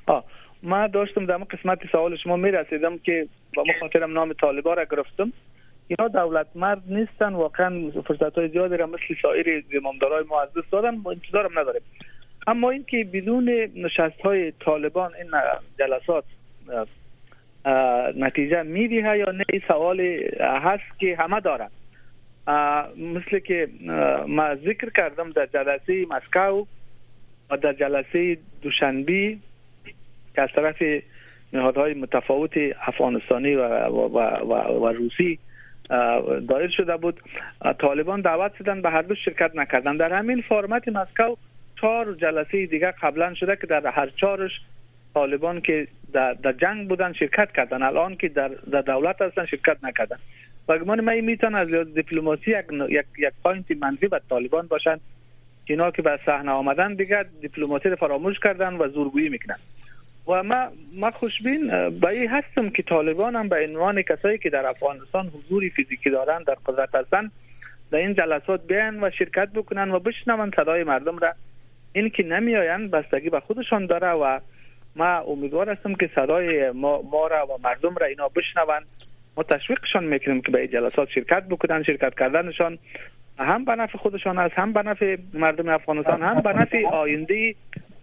آه. 0.06 0.24
ما 0.62 0.86
داشتم 0.86 1.26
در 1.26 1.36
قسمت 1.36 1.78
سوال 1.92 2.16
شما 2.16 2.36
می 2.36 2.50
رسیدم 2.50 2.98
که 2.98 3.28
با 3.56 3.64
مخاطرم 3.76 4.12
نام 4.12 4.32
طالبا 4.32 4.74
را 4.74 4.84
گرفتم. 4.84 5.32
اینا 5.88 6.08
دولت 6.08 6.46
مرد 6.54 6.82
نیستن. 6.86 7.32
واقعا 7.32 7.90
فرصت 8.06 8.38
های 8.38 8.48
زیادی 8.48 8.76
را 8.76 8.86
مثل 8.86 9.14
سایر 9.22 9.64
زمامدارای 9.72 10.24
ما 10.24 10.42
از 10.42 10.48
دست 10.48 10.70
دادن. 10.70 10.96
ما 10.96 11.10
انتظارم 11.10 11.58
نداریم. 11.58 11.82
اما 12.46 12.70
اینکه 12.70 13.08
بدون 13.12 13.48
نشست 13.76 14.20
های 14.20 14.52
طالبان 14.60 15.14
این 15.14 15.30
جلسات 15.78 16.24
نتیجه 18.16 18.62
میدیه 18.62 19.18
یا 19.18 19.30
نه؟ 19.30 19.44
سوال 19.68 20.00
هست 20.40 20.98
که 20.98 21.16
همه 21.16 21.40
دارن. 21.40 21.70
مثل 22.96 23.38
که 23.38 23.68
ما 24.28 24.54
ذکر 24.54 24.90
کردم 24.90 25.30
در 25.30 25.46
جلسه 25.46 26.06
مسکو 26.10 26.66
و 27.50 27.56
در 27.56 27.72
جلسه 27.72 28.38
دوشنبی 28.62 29.40
که 30.34 30.42
از 30.42 30.48
طرف 30.56 30.82
نهادهای 31.52 31.94
متفاوت 31.94 32.50
افغانستانی 32.86 33.54
و, 33.54 33.86
و, 33.88 34.18
و, 34.18 34.52
و 34.52 34.86
روسی 34.88 35.38
دایر 36.48 36.70
شده 36.76 36.96
بود. 36.96 37.20
طالبان 37.78 38.20
دعوت 38.20 38.54
شدن 38.58 38.82
به 38.82 38.90
هر 38.90 39.02
دو 39.02 39.14
شرکت 39.14 39.56
نکردن. 39.56 39.96
در 39.96 40.12
همین 40.12 40.42
فرمت 40.48 40.88
مسکو 40.88 41.36
چهار 41.80 42.14
جلسه 42.14 42.66
دیگه 42.66 42.94
قبلا 43.02 43.34
شده 43.34 43.56
که 43.56 43.66
در 43.66 43.86
هر 43.86 44.06
چهارش 44.06 44.60
طالبان 45.14 45.60
که 45.60 45.88
در, 46.14 46.32
در 46.32 46.52
جنگ 46.52 46.88
بودن 46.88 47.12
شرکت 47.12 47.52
کردن. 47.52 47.82
الان 47.82 48.16
که 48.16 48.28
در, 48.28 48.48
در 48.48 48.80
دولت 48.80 49.22
هستن 49.22 49.46
شرکت 49.46 49.76
نکردن. 49.82 50.16
و 50.68 50.78
گمان 50.78 51.00
من 51.00 51.20
می‌تونه 51.20 51.58
از 51.58 51.68
لحاظ 51.68 51.86
دیپلماسی 51.94 52.50
یک 52.50 52.64
یک 52.88 53.06
یک 53.18 53.32
point 53.42 53.70
منفی 53.70 54.08
به 54.08 54.20
طالبان 54.30 54.66
باشن. 54.66 54.96
اینا 55.64 55.90
که 55.90 56.02
به 56.02 56.18
صحنه 56.26 56.50
آمدن 56.50 56.94
دیگه 56.94 57.24
دیپلماسی 57.40 57.88
رو 57.88 57.96
فراموش 57.96 58.38
کردن 58.38 58.74
و 58.74 58.88
زورگویی 58.88 59.28
می‌کنن. 59.28 59.58
و 60.28 60.42
ما 60.42 60.68
ما 60.92 61.10
خوشبین 61.10 61.90
به 62.00 62.08
این 62.08 62.28
هستم 62.28 62.70
که 62.70 62.82
طالبان 62.82 63.36
هم 63.36 63.48
به 63.48 63.66
عنوان 63.68 64.02
کسایی 64.02 64.38
که 64.38 64.50
در 64.50 64.66
افغانستان 64.66 65.26
حضور 65.26 65.68
فیزیکی 65.68 66.10
دارن 66.10 66.42
در 66.42 66.56
قدرت 66.66 66.94
هستن 66.94 67.30
در 67.90 67.98
این 67.98 68.14
جلسات 68.14 68.66
بیان 68.66 69.04
و 69.04 69.10
شرکت 69.10 69.48
بکنن 69.54 69.90
و 69.90 69.98
بشنون 69.98 70.50
صدای 70.56 70.84
مردم 70.84 71.18
را. 71.18 71.32
این 71.92 72.10
که 72.10 72.22
نمیآیند 72.22 72.90
بستگی 72.90 73.30
به 73.30 73.40
خودشان 73.40 73.86
داره 73.86 74.10
و 74.10 74.40
ما 74.96 75.18
امیدوار 75.18 75.70
هستم 75.70 75.94
که 75.94 76.10
صدای 76.14 76.70
ما, 76.70 77.02
ما 77.02 77.26
را 77.26 77.46
و 77.46 77.58
مردم 77.62 77.94
را 77.94 78.06
اینا 78.06 78.28
بشنوند. 78.28 78.86
ما 79.36 79.42
تشویقشان 79.42 80.04
می‌کنیم 80.04 80.40
که 80.40 80.52
به 80.52 80.60
این 80.60 80.70
جلسات 80.70 81.08
شرکت 81.08 81.42
بکنن 81.42 81.82
شرکت 81.82 82.14
کردنشان. 82.18 82.78
هم 83.38 83.64
به 83.64 83.74
نفع 83.74 83.98
خودشان 83.98 84.38
است 84.38 84.54
هم 84.54 84.72
به 84.72 84.82
نفع 84.82 85.16
مردم 85.34 85.68
افغانستان 85.68 86.22
هم 86.22 86.40
به 86.40 86.52
نفع 86.52 86.86
آینده 86.86 87.54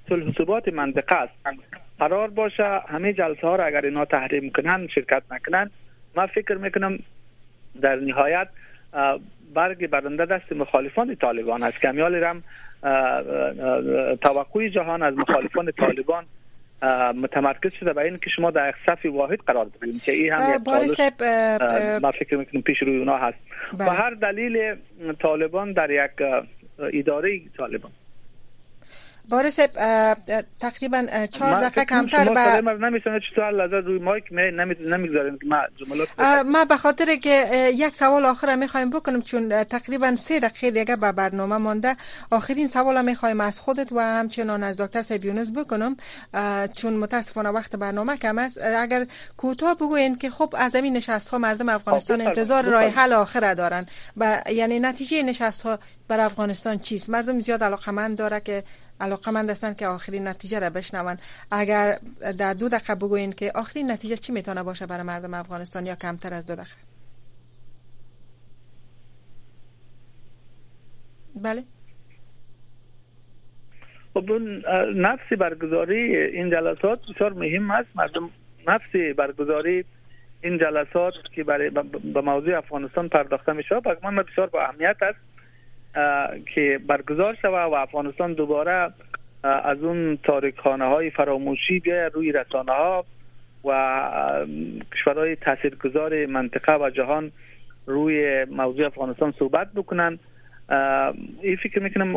صلح 0.09 0.33
ثبات 0.37 0.67
منطقه 0.67 1.15
است. 1.15 1.33
قرار 1.99 2.29
باشه 2.29 2.63
همه 2.87 3.13
جلسه 3.13 3.47
ها 3.47 3.55
را 3.55 3.65
اگر 3.65 3.85
اینا 3.85 4.05
تحریم 4.05 4.49
کنن 4.49 4.87
شرکت 4.87 5.23
نکنن 5.31 5.69
ما 6.15 6.27
فکر 6.27 6.55
می‌کنم 6.55 6.99
در 7.81 7.95
نهایت 7.95 8.47
برگ 9.53 9.87
برنده 9.87 10.25
دست 10.25 10.51
مخالفان 10.51 11.15
طالبان 11.15 11.63
است. 11.63 11.81
کمیال 11.81 12.15
رم 12.15 12.43
توقع 14.21 14.67
جهان 14.67 15.01
از 15.01 15.17
مخالفان 15.17 15.71
طالبان 15.71 16.25
متمرکز 17.15 17.71
شده 17.79 17.93
به 17.93 18.01
این 18.01 18.17
که 18.17 18.29
شما 18.35 18.51
در 18.51 18.73
صف 18.85 19.05
واحد 19.05 19.39
قرار 19.39 19.65
دارید 19.65 20.03
که 20.03 20.11
این 20.11 20.33
هم 20.33 20.55
یک 20.55 20.67
ما 22.01 22.11
فکر 22.11 22.37
می‌کنم 22.37 22.61
پیش 22.61 22.77
روی 22.81 22.97
اونا 22.97 23.17
هست 23.17 23.37
و 23.73 23.77
بله. 23.77 23.89
هر 23.89 24.09
دلیل 24.09 24.75
طالبان 25.19 25.73
در 25.73 25.91
یک 25.91 26.11
اداره 26.93 27.41
طالبان 27.57 27.91
بارس 29.29 29.59
تقریبا 30.59 31.07
چهار 31.31 31.59
دقیقه 31.59 31.85
کمتر 31.85 32.33
به 32.33 32.61
ما 32.61 32.71
نمی‌تونه 32.71 33.19
چطور 33.31 33.51
لحظه 33.51 33.75
روی 33.75 33.99
مایک 33.99 34.23
نمی‌گذاریم. 34.31 35.37
که 35.37 35.45
ما 35.45 35.57
جملات 35.75 36.07
ما 36.45 36.65
به 36.65 36.77
خاطر 36.77 37.15
که 37.15 37.71
یک 37.75 37.93
سوال 37.93 38.25
آخر 38.25 38.55
می‌خوایم 38.55 38.89
بکنم 38.89 39.21
چون 39.21 39.63
تقریبا 39.63 40.15
سه 40.15 40.39
دقیقه 40.39 40.71
دیگه 40.71 40.95
به 40.95 41.11
برنامه 41.11 41.57
مانده. 41.57 41.95
آخرین 42.31 42.67
سوال 42.67 43.05
می‌خوایم 43.05 43.41
از 43.41 43.59
خودت 43.59 43.93
و 43.93 43.99
همچنان 43.99 44.63
از 44.63 44.77
دکتر 44.77 45.01
سیبیونز 45.01 45.53
بکنم. 45.53 45.97
چون 46.73 46.93
متاسفانه 46.93 47.49
وقت 47.49 47.75
برنامه 47.75 48.17
کم 48.17 48.37
است. 48.37 48.61
اگر 48.61 49.05
کوتاه 49.37 49.75
بگوین 49.75 50.17
که 50.17 50.29
خب 50.29 50.55
از 50.57 50.75
این 50.75 50.97
نشست 50.97 51.29
ها 51.29 51.37
مردم 51.37 51.69
افغانستان 51.69 52.21
انتظار 52.21 52.65
راه 52.65 52.83
حل 52.83 53.13
آخر 53.13 53.53
دارن. 53.53 53.85
و 54.17 54.41
یعنی 54.49 54.79
نتیجه 54.79 55.23
نشست 55.23 55.61
ها 55.61 55.79
بر 56.07 56.19
افغانستان 56.19 56.79
چیست؟ 56.79 57.09
مردم 57.09 57.39
زیاد 57.39 57.63
علاقه 57.63 57.91
من 57.91 58.15
داره 58.15 58.39
که 58.39 58.63
علاقه 59.01 59.31
من 59.31 59.49
هستند 59.49 59.77
که 59.77 59.87
آخرین 59.87 60.27
نتیجه 60.27 60.59
را 60.59 60.69
بشنون. 60.69 61.17
اگر 61.51 61.97
در 62.37 62.53
دو 62.53 62.69
دقیقه 62.69 62.95
بگوین 62.95 63.31
که 63.31 63.51
آخرین 63.55 63.91
نتیجه 63.91 64.15
چی 64.15 64.31
می‌تونه 64.31 64.63
باشه 64.63 64.85
برای 64.85 65.03
مردم 65.03 65.33
افغانستان 65.33 65.85
یا 65.85 65.95
کمتر 65.95 66.33
از 66.33 66.45
دو 66.47 66.55
دقیقه؟ 66.55 66.75
بله. 71.35 71.63
خب 74.13 74.31
نفس 74.95 75.33
برگزاری 75.39 76.17
این 76.17 76.49
جلسات 76.49 76.99
بسیار 77.15 77.33
مهم 77.33 77.71
است 77.71 77.89
مردم 77.95 78.29
نفس 78.67 79.15
برگزاری 79.17 79.85
این 80.41 80.57
جلسات 80.57 81.13
که 81.35 81.43
برای 81.43 81.69
به 82.13 82.21
موضوع 82.21 82.57
افغانستان 82.57 83.09
پرداخته 83.09 83.53
می 83.53 83.63
شود 83.63 84.05
من 84.05 84.15
بسیار 84.15 84.47
با 84.47 84.61
اهمیت 84.61 84.95
است. 85.01 85.19
که 86.55 86.79
برگزار 86.87 87.37
شود 87.41 87.71
و 87.71 87.75
افغانستان 87.75 88.33
دوباره 88.33 88.91
از 89.43 89.83
اون 89.83 90.17
تاریکانه 90.23 90.85
های 90.85 91.09
فراموشی 91.09 91.79
بیاید 91.79 92.13
روی 92.13 92.31
رسانه 92.31 92.71
ها 92.71 93.05
و 93.65 94.01
کشورهای 94.93 95.35
تاثیرگذار 95.35 96.25
منطقه 96.25 96.75
و 96.75 96.89
جهان 96.89 97.31
روی 97.85 98.45
موضوع 98.45 98.85
افغانستان 98.85 99.33
صحبت 99.39 99.67
بکنن. 99.75 100.19
این 101.41 101.55
فکر 101.55 101.79
می‌کنم 101.79 102.15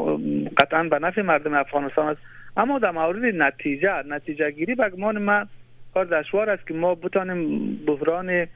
قطعا 0.48 0.82
به 0.82 0.98
نفع 0.98 1.22
مردم 1.22 1.54
افغانستان 1.54 2.06
است. 2.06 2.20
اما 2.56 2.78
در 2.78 2.90
مورد 2.90 3.34
نتیجه 3.34 4.02
نتیجه 4.08 4.50
گیری 4.50 4.74
به 4.74 4.88
گمان 4.88 5.18
من 5.18 5.46
کار 5.94 6.04
دشوار 6.04 6.50
است 6.50 6.66
که 6.66 6.74
ما 6.74 6.94
بتانیم 6.94 7.76
بحران 7.87 8.46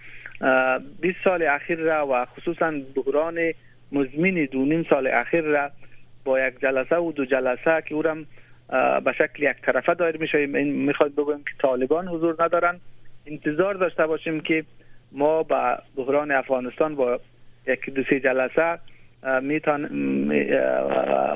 20 1.01 1.19
سال 1.25 1.43
اخیر 1.43 1.79
را 1.79 2.07
و 2.07 2.25
خصوصا 2.25 2.73
بحران 2.97 3.53
مزمین 3.93 4.49
دو 4.53 4.65
نیم 4.65 4.87
سال 4.91 5.07
اخیر 5.07 5.41
را 5.41 5.71
با 6.25 6.41
یک 6.41 6.61
جلسه 6.61 6.97
و 6.97 7.13
دو 7.13 7.25
جلسه 7.25 7.83
که 7.87 7.95
او 7.95 8.03
به 9.05 9.13
شکل 9.19 9.43
یک 9.43 9.57
طرفه 9.63 9.95
دایر 9.95 10.17
میشه 10.17 10.47
می‌خواد 10.47 11.13
بگویم 11.13 11.39
که 11.39 11.51
طالبان 11.59 12.09
حضور 12.09 12.37
ندارن. 12.45 12.81
انتظار 13.27 13.75
داشته 13.75 14.07
باشیم 14.07 14.41
که 14.41 14.65
ما 15.13 15.43
با 15.43 15.79
بحران 15.97 16.31
افغانستان 16.31 16.95
با 16.95 17.21
یک 17.67 17.91
دو 17.91 18.03
سه 18.11 18.21
جلسه 18.21 18.79
میتون 19.43 19.85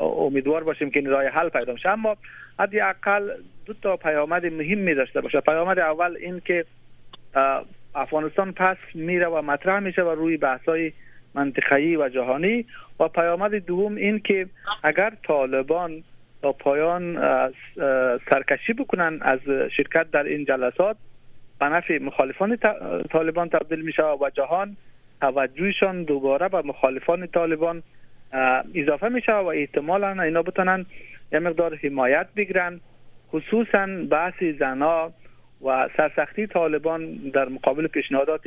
امیدوار 0.01 0.65
باشیم 0.65 0.91
که 0.91 1.01
این 1.01 1.13
حل 1.13 1.49
پیدا 1.49 1.77
شه 1.77 1.89
اما 1.89 2.17
اقل 2.59 3.31
دو 3.67 3.75
تا 3.83 3.97
پیامد 3.97 4.47
مهم 4.47 4.79
می 4.79 4.95
داشته 4.95 5.21
باشه. 5.21 5.41
پیامد 5.41 5.79
اول 5.79 6.17
این 6.21 6.43
که 6.45 6.65
افغانستان 7.95 8.53
پس 8.53 8.77
میره 8.95 9.27
و 9.27 9.43
مطرح 9.43 9.79
میشه 9.79 10.03
و 10.03 10.11
روی 10.11 10.37
بحثای 10.37 10.93
منطقه‌ای 11.35 11.97
و 11.97 12.09
جهانی. 12.09 12.67
و 13.01 13.09
پیامد 13.09 13.55
دوم 13.55 13.95
این 13.95 14.19
که 14.19 14.47
اگر 14.83 15.13
طالبان 15.27 16.03
تا 16.43 16.53
پایان 16.53 17.19
سرکشی 18.31 18.73
بکنن 18.73 19.19
از 19.23 19.39
شرکت 19.77 20.11
در 20.11 20.23
این 20.23 20.45
جلسات 20.45 20.97
به 21.61 21.67
نفع 21.67 21.99
مخالفان 21.99 22.59
طالبان 23.11 23.49
تبدیل 23.49 23.81
میشه 23.81 24.03
و 24.03 24.31
جهان 24.35 24.77
توجهشان 25.21 26.03
دوباره 26.03 26.49
به 26.49 26.63
مخالفان 26.63 27.27
طالبان 27.27 27.83
اضافه 28.75 29.09
میشه 29.09 29.33
و 29.33 29.47
احتمالا 29.47 30.23
اینا 30.23 30.43
بتونن 30.43 30.87
یه 31.33 31.39
مقدار 31.39 31.75
حمایت 31.75 32.27
بگیرن. 32.37 32.81
خصوصا 33.33 33.87
بحث 34.11 34.43
زنا 34.59 35.13
و 35.65 35.89
سرسختی 35.97 36.47
طالبان 36.47 37.15
در 37.35 37.49
مقابل 37.49 37.87
پیشنهادات 37.87 38.41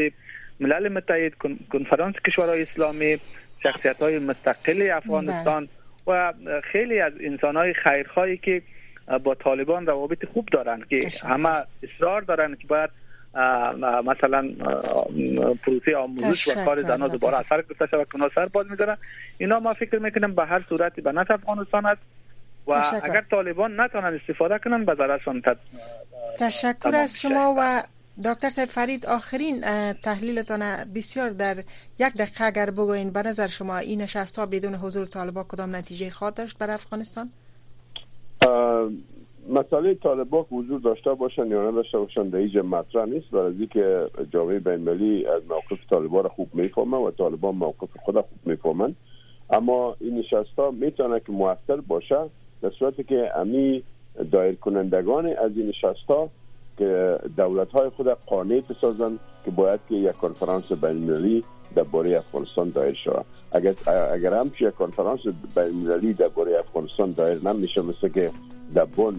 ملل 0.60 0.90
متحد 0.90 1.34
کنفرانس 1.72 2.16
کشورهای 2.28 2.62
اسلامی 2.62 3.18
شخصیت 3.64 4.00
های 4.00 4.20
مستقل 4.20 4.92
افغانستان 4.94 5.68
و 6.08 6.34
خیلی 6.72 7.00
از 7.00 7.14
انسان 7.20 7.56
های 7.56 7.74
خیرخواهی 7.74 8.38
که 8.38 8.62
با 9.24 9.36
طالبان 9.36 9.86
روابط 9.86 10.26
خوب 10.26 10.50
دارند 10.52 10.88
که 10.88 11.10
همه 11.24 11.64
اصرار 11.84 12.22
دارند 12.22 12.58
که 12.58 12.68
باید 12.68 12.90
مثلا 14.06 14.50
پروسه 15.64 15.98
آموزش 15.98 16.48
و 16.48 16.66
کار 16.66 16.82
زنها 16.82 17.08
دوباره 17.08 17.38
اثر 17.38 17.62
گذاشته 17.62 17.88
شود 17.88 18.08
که 18.12 18.18
سر 18.36 18.46
باز 18.46 18.72
می‌ذارن. 18.72 18.98
اینا 19.38 19.60
ما 19.60 19.74
فکر 19.74 20.00
می‌کنیم 20.00 20.36
به 20.36 20.46
هر 20.46 20.64
صورت 20.70 21.00
به 21.00 21.12
نفع 21.12 21.34
افغانستان 21.34 21.86
است 21.86 22.02
و 22.68 22.72
اگر 23.04 23.24
طالبان 23.32 23.80
نتونن 23.80 24.20
استفاده 24.22 24.60
کنن 24.60 24.86
به 24.86 24.96
ضررشان 24.96 25.44
تشکر 26.40 26.96
از 26.96 27.22
شما 27.22 27.56
و 27.58 27.84
دکتر 28.24 28.50
صاحب 28.50 28.68
فرید 28.70 29.06
آخرین 29.06 29.62
تحلیلتان 29.94 30.60
بسیار 30.96 31.30
در 31.30 31.58
یک 32.00 32.14
دقیقه 32.14 32.46
اگر 32.46 32.72
بگوین 32.72 33.10
به 33.10 33.24
نظر 33.24 33.48
شما 33.48 33.78
این 33.78 34.02
نشست 34.02 34.40
ها 34.40 34.46
بدون 34.46 34.76
حضور 34.76 35.06
طالبان 35.06 35.44
کدام 35.44 35.76
نتیجه 35.76 36.10
خواهد 36.10 36.34
داشت 36.34 36.58
بر 36.58 36.72
افغانستان؟ 36.72 37.30
مسئله 39.50 39.94
طالبان 39.94 40.46
حضور 40.52 40.80
داشته 40.80 41.14
باشن 41.14 41.48
یا 41.48 41.72
نداشته 41.72 41.98
باشن 41.98 42.30
در 42.30 42.38
اینجا 42.38 42.62
مطرح 42.62 43.06
نیست. 43.06 43.32
برای 43.32 43.68
که 43.68 44.08
جامعه 44.34 44.60
بین 44.60 44.90
از 45.28 45.42
موقف 45.50 45.90
طالبان 45.90 46.24
را 46.24 46.30
خوب 46.30 46.56
می‌فهمن 46.56 46.98
و 46.98 47.12
طالبان 47.12 47.56
موقف 47.56 47.90
خود 48.06 48.16
خوب 48.16 48.40
می‌فهمن. 48.46 48.96
اما 49.50 49.96
این 50.00 50.18
نشست 50.20 50.56
ها 50.60 50.72
می‌تونه 50.72 51.20
که 51.20 51.32
موثر 51.32 51.76
باشه 51.76 52.18
در 52.62 52.70
صورتی 52.70 53.04
که 53.04 53.32
امی 53.36 53.84
دایر 54.32 54.56
کنندگان 54.56 55.26
از 55.26 55.52
این 55.56 55.68
نشست 55.68 56.08
که 56.78 57.20
دولت 57.38 57.72
های 57.72 57.90
خود 57.90 58.08
قانع 58.08 58.62
بسازن 58.70 59.20
که 59.46 59.52
باید 59.52 59.80
که 59.90 59.96
یک 59.96 60.12
کنفرانس 60.16 60.72
بین 60.72 61.44
درباره 61.76 62.18
افغانستان 62.18 62.70
دایر 62.70 62.94
شود. 62.94 63.26
اگر 63.52 63.74
اگر 64.14 64.34
هم 64.34 64.52
یک 64.60 64.74
کنفرانس 64.76 65.20
بین 65.56 66.12
درباره 66.12 66.60
افغانستان 66.60 67.12
دایر 67.12 67.40
نمیشه 67.44 67.82
مثل 67.82 68.10
که 68.10 68.32
در 68.76 68.86
بن 68.86 69.16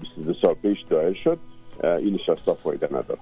22 0.00 0.34
سال 0.42 0.54
پیش 0.54 0.78
دایر 0.90 1.14
شد 1.24 1.38
این 1.84 2.14
نشست 2.14 2.52
فایده 2.52 2.86
نداره 2.86 3.20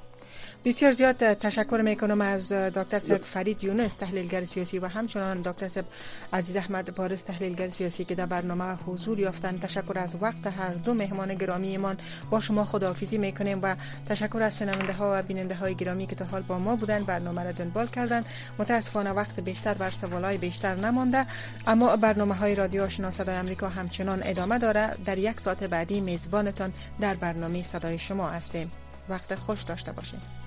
بسیار 0.64 0.92
زیاد 0.92 1.16
تشکر 1.16 1.80
می‌کنم 1.84 2.20
از 2.20 2.52
دکتر 2.52 2.98
سب 2.98 3.22
فرید 3.22 3.64
یونس 3.64 3.94
تحلیلگر 3.94 4.44
سیاسی 4.44 4.78
و 4.78 4.86
همچنان 4.86 5.42
دکتر 5.42 5.68
سب 5.68 5.84
عزیز 6.32 6.56
احمد 6.56 6.94
بارز 6.94 7.22
تحلیلگر 7.22 7.70
سیاسی 7.70 8.04
که 8.04 8.14
در 8.14 8.26
برنامه 8.26 8.74
حضور 8.74 9.18
یافتن. 9.18 9.58
تشکر 9.58 9.98
از 9.98 10.16
وقت 10.20 10.46
هر 10.46 10.74
دو 10.74 10.94
مهمان 10.94 11.34
گرامی 11.34 11.68
ایمان. 11.68 11.96
با 12.30 12.40
شما 12.40 12.64
خداحافظی 12.64 13.18
می‌کنیم 13.18 13.58
و 13.62 13.76
تشکر 14.06 14.42
از 14.42 14.58
شنونده 14.58 14.92
ها 14.92 15.12
و 15.14 15.22
بیننده 15.22 15.54
های 15.54 15.74
گرامی 15.74 16.06
که 16.06 16.16
تا 16.16 16.24
حال 16.24 16.42
با 16.42 16.58
ما 16.58 16.76
بودن 16.76 17.04
برنامه 17.04 17.42
را 17.42 17.52
دنبال 17.52 17.86
کردن. 17.86 18.24
متاسفانه 18.58 19.10
وقت 19.10 19.40
بیشتر 19.40 19.74
بر 19.74 19.90
سوالای 19.90 20.38
بیشتر 20.38 20.74
نمانده 20.74 21.26
اما 21.66 21.96
برنامه 21.96 22.34
های 22.34 22.54
رادیو 22.54 22.82
آشنا 22.82 23.10
صدای 23.10 23.36
آمریکا 23.36 23.68
همچنان 23.68 24.20
ادامه 24.24 24.58
داره. 24.58 24.90
در 25.04 25.18
یک 25.18 25.40
ساعت 25.40 25.64
بعدی 25.64 26.00
میزبانتان 26.00 26.72
در 27.00 27.14
برنامه 27.14 27.62
صدای 27.62 27.98
شما 27.98 28.28
هستیم. 28.28 28.72
وقت 29.08 29.34
خوش 29.34 29.62
داشته 29.62 29.92
باشید 29.92 30.43